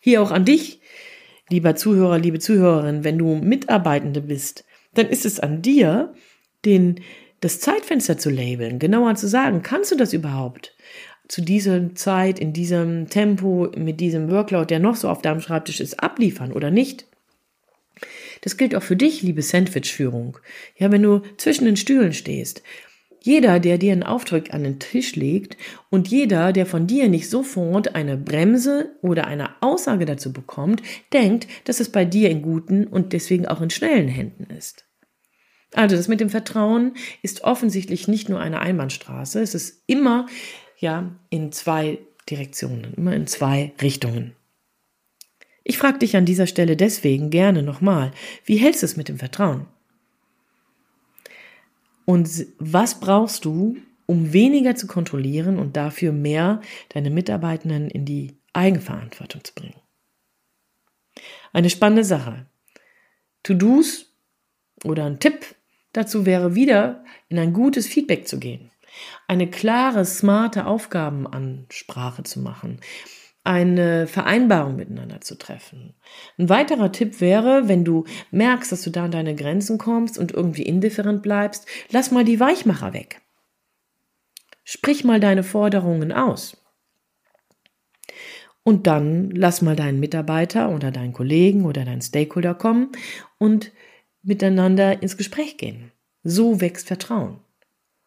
Hier 0.00 0.22
auch 0.22 0.30
an 0.30 0.44
dich, 0.44 0.80
lieber 1.50 1.74
Zuhörer, 1.74 2.18
liebe 2.18 2.38
Zuhörerin, 2.38 3.02
wenn 3.02 3.18
du 3.18 3.34
Mitarbeitende 3.34 4.20
bist, 4.20 4.64
dann 4.94 5.06
ist 5.06 5.26
es 5.26 5.40
an 5.40 5.62
dir, 5.62 6.14
den, 6.64 7.00
das 7.40 7.60
Zeitfenster 7.60 8.18
zu 8.18 8.30
labeln, 8.30 8.78
genauer 8.78 9.14
zu 9.16 9.28
sagen, 9.28 9.62
kannst 9.62 9.92
du 9.92 9.96
das 9.96 10.12
überhaupt? 10.12 10.74
Zu 11.28 11.42
dieser 11.42 11.94
Zeit, 11.96 12.38
in 12.38 12.52
diesem 12.52 13.08
Tempo, 13.08 13.68
mit 13.76 14.00
diesem 14.00 14.30
Workload, 14.30 14.66
der 14.66 14.78
noch 14.78 14.94
so 14.94 15.08
auf 15.08 15.22
deinem 15.22 15.40
Schreibtisch 15.40 15.80
ist, 15.80 16.00
abliefern 16.00 16.52
oder 16.52 16.70
nicht? 16.70 17.06
Das 18.40 18.56
gilt 18.56 18.74
auch 18.74 18.82
für 18.82 18.96
dich, 18.96 19.22
liebe 19.22 19.42
Sandwich-Führung. 19.42 20.38
Ja, 20.76 20.90
wenn 20.92 21.02
du 21.02 21.22
zwischen 21.36 21.64
den 21.64 21.76
Stühlen 21.76 22.12
stehst. 22.12 22.62
Jeder, 23.26 23.58
der 23.58 23.76
dir 23.76 23.90
einen 23.90 24.04
Auftrag 24.04 24.54
an 24.54 24.62
den 24.62 24.78
Tisch 24.78 25.16
legt 25.16 25.56
und 25.90 26.06
jeder, 26.06 26.52
der 26.52 26.64
von 26.64 26.86
dir 26.86 27.08
nicht 27.08 27.28
sofort 27.28 27.96
eine 27.96 28.16
Bremse 28.16 28.90
oder 29.02 29.26
eine 29.26 29.60
Aussage 29.62 30.04
dazu 30.04 30.32
bekommt, 30.32 30.80
denkt, 31.12 31.48
dass 31.64 31.80
es 31.80 31.90
bei 31.90 32.04
dir 32.04 32.30
in 32.30 32.40
guten 32.40 32.86
und 32.86 33.12
deswegen 33.12 33.46
auch 33.48 33.60
in 33.60 33.70
schnellen 33.70 34.06
Händen 34.06 34.44
ist. 34.56 34.84
Also 35.74 35.96
das 35.96 36.06
mit 36.06 36.20
dem 36.20 36.30
Vertrauen 36.30 36.94
ist 37.20 37.42
offensichtlich 37.42 38.06
nicht 38.06 38.28
nur 38.28 38.38
eine 38.38 38.60
Einbahnstraße, 38.60 39.40
es 39.40 39.56
ist 39.56 39.82
immer 39.88 40.26
ja 40.78 41.10
in 41.28 41.50
zwei 41.50 41.98
Direktionen, 42.30 42.94
immer 42.96 43.14
in 43.14 43.26
zwei 43.26 43.72
Richtungen. 43.82 44.36
Ich 45.68 45.78
frage 45.78 45.98
dich 45.98 46.16
an 46.16 46.24
dieser 46.24 46.46
Stelle 46.46 46.76
deswegen 46.76 47.28
gerne 47.28 47.60
nochmal, 47.60 48.12
wie 48.44 48.56
hältst 48.56 48.82
du 48.82 48.86
es 48.86 48.96
mit 48.96 49.08
dem 49.08 49.18
Vertrauen? 49.18 49.66
Und 52.04 52.46
was 52.60 53.00
brauchst 53.00 53.44
du, 53.44 53.76
um 54.06 54.32
weniger 54.32 54.76
zu 54.76 54.86
kontrollieren 54.86 55.58
und 55.58 55.76
dafür 55.76 56.12
mehr 56.12 56.60
deine 56.90 57.10
Mitarbeitenden 57.10 57.90
in 57.90 58.04
die 58.04 58.36
Eigenverantwortung 58.52 59.42
zu 59.42 59.54
bringen? 59.54 59.80
Eine 61.52 61.68
spannende 61.68 62.04
Sache. 62.04 62.46
To-Dos 63.42 64.14
oder 64.84 65.04
ein 65.06 65.18
Tipp 65.18 65.56
dazu 65.92 66.26
wäre 66.26 66.54
wieder, 66.54 67.02
in 67.28 67.40
ein 67.40 67.52
gutes 67.52 67.88
Feedback 67.88 68.28
zu 68.28 68.38
gehen. 68.38 68.70
Eine 69.26 69.50
klare, 69.50 70.04
smarte 70.04 70.64
Aufgabenansprache 70.64 72.22
zu 72.22 72.38
machen 72.38 72.80
eine 73.46 74.06
Vereinbarung 74.06 74.76
miteinander 74.76 75.20
zu 75.20 75.36
treffen. 75.36 75.94
Ein 76.36 76.48
weiterer 76.48 76.92
Tipp 76.92 77.20
wäre, 77.20 77.68
wenn 77.68 77.84
du 77.84 78.04
merkst, 78.30 78.72
dass 78.72 78.82
du 78.82 78.90
da 78.90 79.04
an 79.04 79.12
deine 79.12 79.34
Grenzen 79.34 79.78
kommst 79.78 80.18
und 80.18 80.32
irgendwie 80.32 80.62
indifferent 80.62 81.22
bleibst, 81.22 81.66
lass 81.90 82.10
mal 82.10 82.24
die 82.24 82.40
Weichmacher 82.40 82.92
weg. 82.92 83.22
Sprich 84.64 85.04
mal 85.04 85.20
deine 85.20 85.44
Forderungen 85.44 86.10
aus. 86.10 86.56
Und 88.64 88.88
dann 88.88 89.30
lass 89.30 89.62
mal 89.62 89.76
deinen 89.76 90.00
Mitarbeiter 90.00 90.70
oder 90.70 90.90
deinen 90.90 91.12
Kollegen 91.12 91.66
oder 91.66 91.84
deinen 91.84 92.02
Stakeholder 92.02 92.54
kommen 92.54 92.90
und 93.38 93.70
miteinander 94.22 95.02
ins 95.02 95.16
Gespräch 95.16 95.56
gehen. 95.56 95.92
So 96.24 96.60
wächst 96.60 96.88
Vertrauen. 96.88 97.38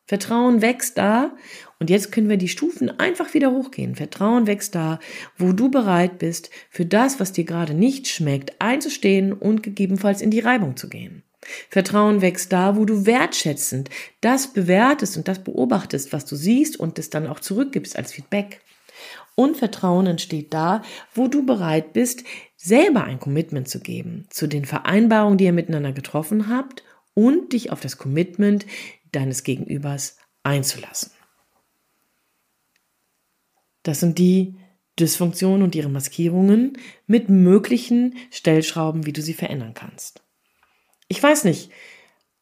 Vertrauen 0.09 0.63
wächst 0.63 0.97
da 0.97 1.37
und 1.77 1.91
jetzt 1.91 2.11
können 2.11 2.29
wir 2.29 2.37
die 2.37 2.47
Stufen 2.47 2.99
einfach 2.99 3.35
wieder 3.35 3.51
hochgehen. 3.51 3.93
Vertrauen 3.93 4.47
wächst 4.47 4.73
da, 4.73 4.97
wo 5.37 5.51
du 5.53 5.69
bereit 5.69 6.17
bist, 6.17 6.49
für 6.71 6.83
das, 6.83 7.19
was 7.19 7.31
dir 7.31 7.43
gerade 7.43 7.75
nicht 7.75 8.07
schmeckt, 8.07 8.59
einzustehen 8.59 9.33
und 9.33 9.61
gegebenenfalls 9.61 10.23
in 10.23 10.31
die 10.31 10.39
Reibung 10.39 10.75
zu 10.75 10.89
gehen. 10.89 11.21
Vertrauen 11.69 12.23
wächst 12.23 12.51
da, 12.51 12.75
wo 12.75 12.85
du 12.85 13.05
wertschätzend 13.05 13.91
das 14.19 14.51
bewertest 14.51 15.15
und 15.15 15.27
das 15.27 15.43
beobachtest, 15.43 16.11
was 16.11 16.25
du 16.25 16.35
siehst 16.35 16.79
und 16.79 16.97
es 16.97 17.11
dann 17.11 17.27
auch 17.27 17.39
zurückgibst 17.39 17.95
als 17.95 18.11
Feedback. 18.11 18.61
Und 19.35 19.57
Vertrauen 19.57 20.07
entsteht 20.07 20.55
da, 20.55 20.81
wo 21.13 21.27
du 21.27 21.45
bereit 21.45 21.93
bist, 21.93 22.23
selber 22.57 23.03
ein 23.03 23.19
Commitment 23.19 23.69
zu 23.69 23.79
geben 23.79 24.25
zu 24.31 24.47
den 24.47 24.65
Vereinbarungen, 24.65 25.37
die 25.37 25.45
ihr 25.45 25.53
miteinander 25.53 25.91
getroffen 25.91 26.49
habt 26.49 26.83
und 27.13 27.51
dich 27.51 27.71
auf 27.71 27.81
das 27.81 27.97
Commitment 27.97 28.65
deines 29.11 29.43
Gegenübers 29.43 30.17
einzulassen. 30.43 31.11
Das 33.83 33.99
sind 33.99 34.17
die 34.17 34.57
Dysfunktionen 34.99 35.63
und 35.63 35.75
ihre 35.75 35.89
Maskierungen 35.89 36.77
mit 37.07 37.29
möglichen 37.29 38.17
Stellschrauben, 38.31 39.05
wie 39.05 39.13
du 39.13 39.21
sie 39.21 39.33
verändern 39.33 39.73
kannst. 39.73 40.21
Ich 41.07 41.21
weiß 41.21 41.45
nicht, 41.45 41.71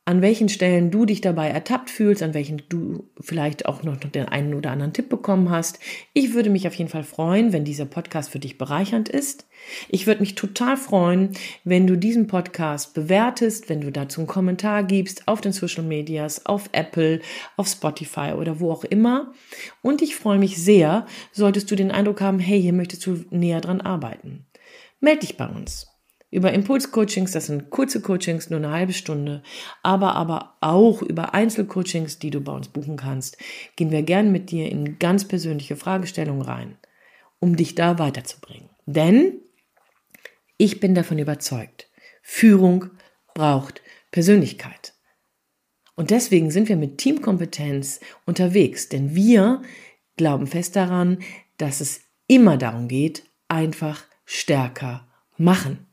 an 0.07 0.21
welchen 0.21 0.47
Stellen 0.47 0.89
du 0.89 1.05
dich 1.05 1.19
dabei 1.19 1.49
ertappt 1.49 1.89
fühlst, 1.89 2.23
an 2.23 2.33
welchen 2.33 2.61
du 2.69 3.09
vielleicht 3.19 3.65
auch 3.65 3.83
noch 3.83 3.97
den 3.97 4.23
einen 4.23 4.53
oder 4.53 4.71
anderen 4.71 4.93
Tipp 4.93 5.09
bekommen 5.09 5.49
hast. 5.49 5.79
Ich 6.13 6.33
würde 6.33 6.49
mich 6.49 6.65
auf 6.65 6.73
jeden 6.75 6.89
Fall 6.89 7.03
freuen, 7.03 7.51
wenn 7.51 7.65
dieser 7.65 7.83
Podcast 7.83 8.29
für 8.29 8.39
dich 8.39 8.57
bereichernd 8.57 9.09
ist. 9.09 9.47
Ich 9.89 10.07
würde 10.07 10.21
mich 10.21 10.35
total 10.35 10.77
freuen, 10.77 11.31
wenn 11.65 11.87
du 11.87 11.97
diesen 11.97 12.27
Podcast 12.27 12.93
bewertest, 12.93 13.67
wenn 13.67 13.81
du 13.81 13.91
dazu 13.91 14.21
einen 14.21 14.27
Kommentar 14.27 14.85
gibst 14.85 15.27
auf 15.27 15.41
den 15.41 15.51
Social 15.51 15.83
Medias, 15.83 16.45
auf 16.45 16.69
Apple, 16.71 17.19
auf 17.57 17.67
Spotify 17.67 18.31
oder 18.31 18.61
wo 18.61 18.71
auch 18.71 18.85
immer. 18.85 19.33
Und 19.81 20.01
ich 20.01 20.15
freue 20.15 20.39
mich 20.39 20.55
sehr, 20.55 21.05
solltest 21.33 21.69
du 21.69 21.75
den 21.75 21.91
Eindruck 21.91 22.21
haben, 22.21 22.39
hey, 22.39 22.61
hier 22.61 22.71
möchtest 22.71 23.05
du 23.05 23.25
näher 23.29 23.59
dran 23.59 23.81
arbeiten. 23.81 24.45
Meld 25.01 25.23
dich 25.23 25.35
bei 25.35 25.47
uns 25.47 25.86
über 26.29 26.51
Impulscoachings, 26.51 27.31
das 27.31 27.45
sind 27.45 27.69
kurze 27.69 28.01
Coachings, 28.01 28.49
nur 28.49 28.59
eine 28.59 28.71
halbe 28.71 28.93
Stunde, 28.93 29.43
aber 29.81 30.15
aber 30.15 30.57
auch 30.59 31.01
über 31.01 31.33
Einzelcoachings, 31.33 32.19
die 32.19 32.31
du 32.31 32.41
bei 32.41 32.51
uns 32.51 32.67
buchen 32.67 32.97
kannst, 32.97 33.37
gehen 33.75 33.91
wir 33.91 34.03
gern 34.03 34.31
mit 34.31 34.51
dir 34.51 34.69
in 34.69 34.99
ganz 34.99 35.25
persönliche 35.27 35.77
Fragestellungen 35.77 36.41
rein, 36.41 36.77
um 37.39 37.55
dich 37.55 37.75
da 37.75 37.97
weiterzubringen. 37.97 38.69
Denn 38.85 39.39
ich 40.57 40.79
bin 40.79 40.95
davon 40.95 41.19
überzeugt, 41.19 41.89
Führung 42.21 42.91
braucht 43.33 43.81
Persönlichkeit. 44.11 44.93
Und 45.95 46.11
deswegen 46.11 46.51
sind 46.51 46.69
wir 46.69 46.75
mit 46.75 46.97
Teamkompetenz 46.97 48.01
unterwegs, 48.25 48.89
denn 48.89 49.15
wir 49.15 49.61
glauben 50.17 50.47
fest 50.47 50.75
daran, 50.75 51.19
dass 51.57 51.81
es 51.81 52.01
immer 52.27 52.57
darum 52.57 52.87
geht, 52.87 53.23
einfach 53.47 54.03
stärker 54.25 55.07
machen. 55.37 55.86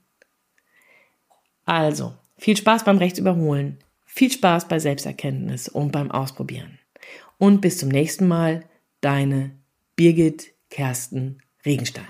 Also, 1.65 2.15
viel 2.37 2.57
Spaß 2.57 2.85
beim 2.85 2.99
Rechtsüberholen, 2.99 3.79
viel 4.05 4.31
Spaß 4.31 4.69
bei 4.69 4.79
Selbsterkenntnis 4.79 5.69
und 5.69 5.93
beim 5.93 6.11
Ausprobieren. 6.11 6.79
Und 7.39 7.61
bis 7.61 7.79
zum 7.79 7.89
nächsten 7.89 8.29
Mal, 8.29 8.65
deine 9.01 9.51
Birgit 9.97 10.53
Kersten 10.71 11.39
Regenstein. 11.65 12.07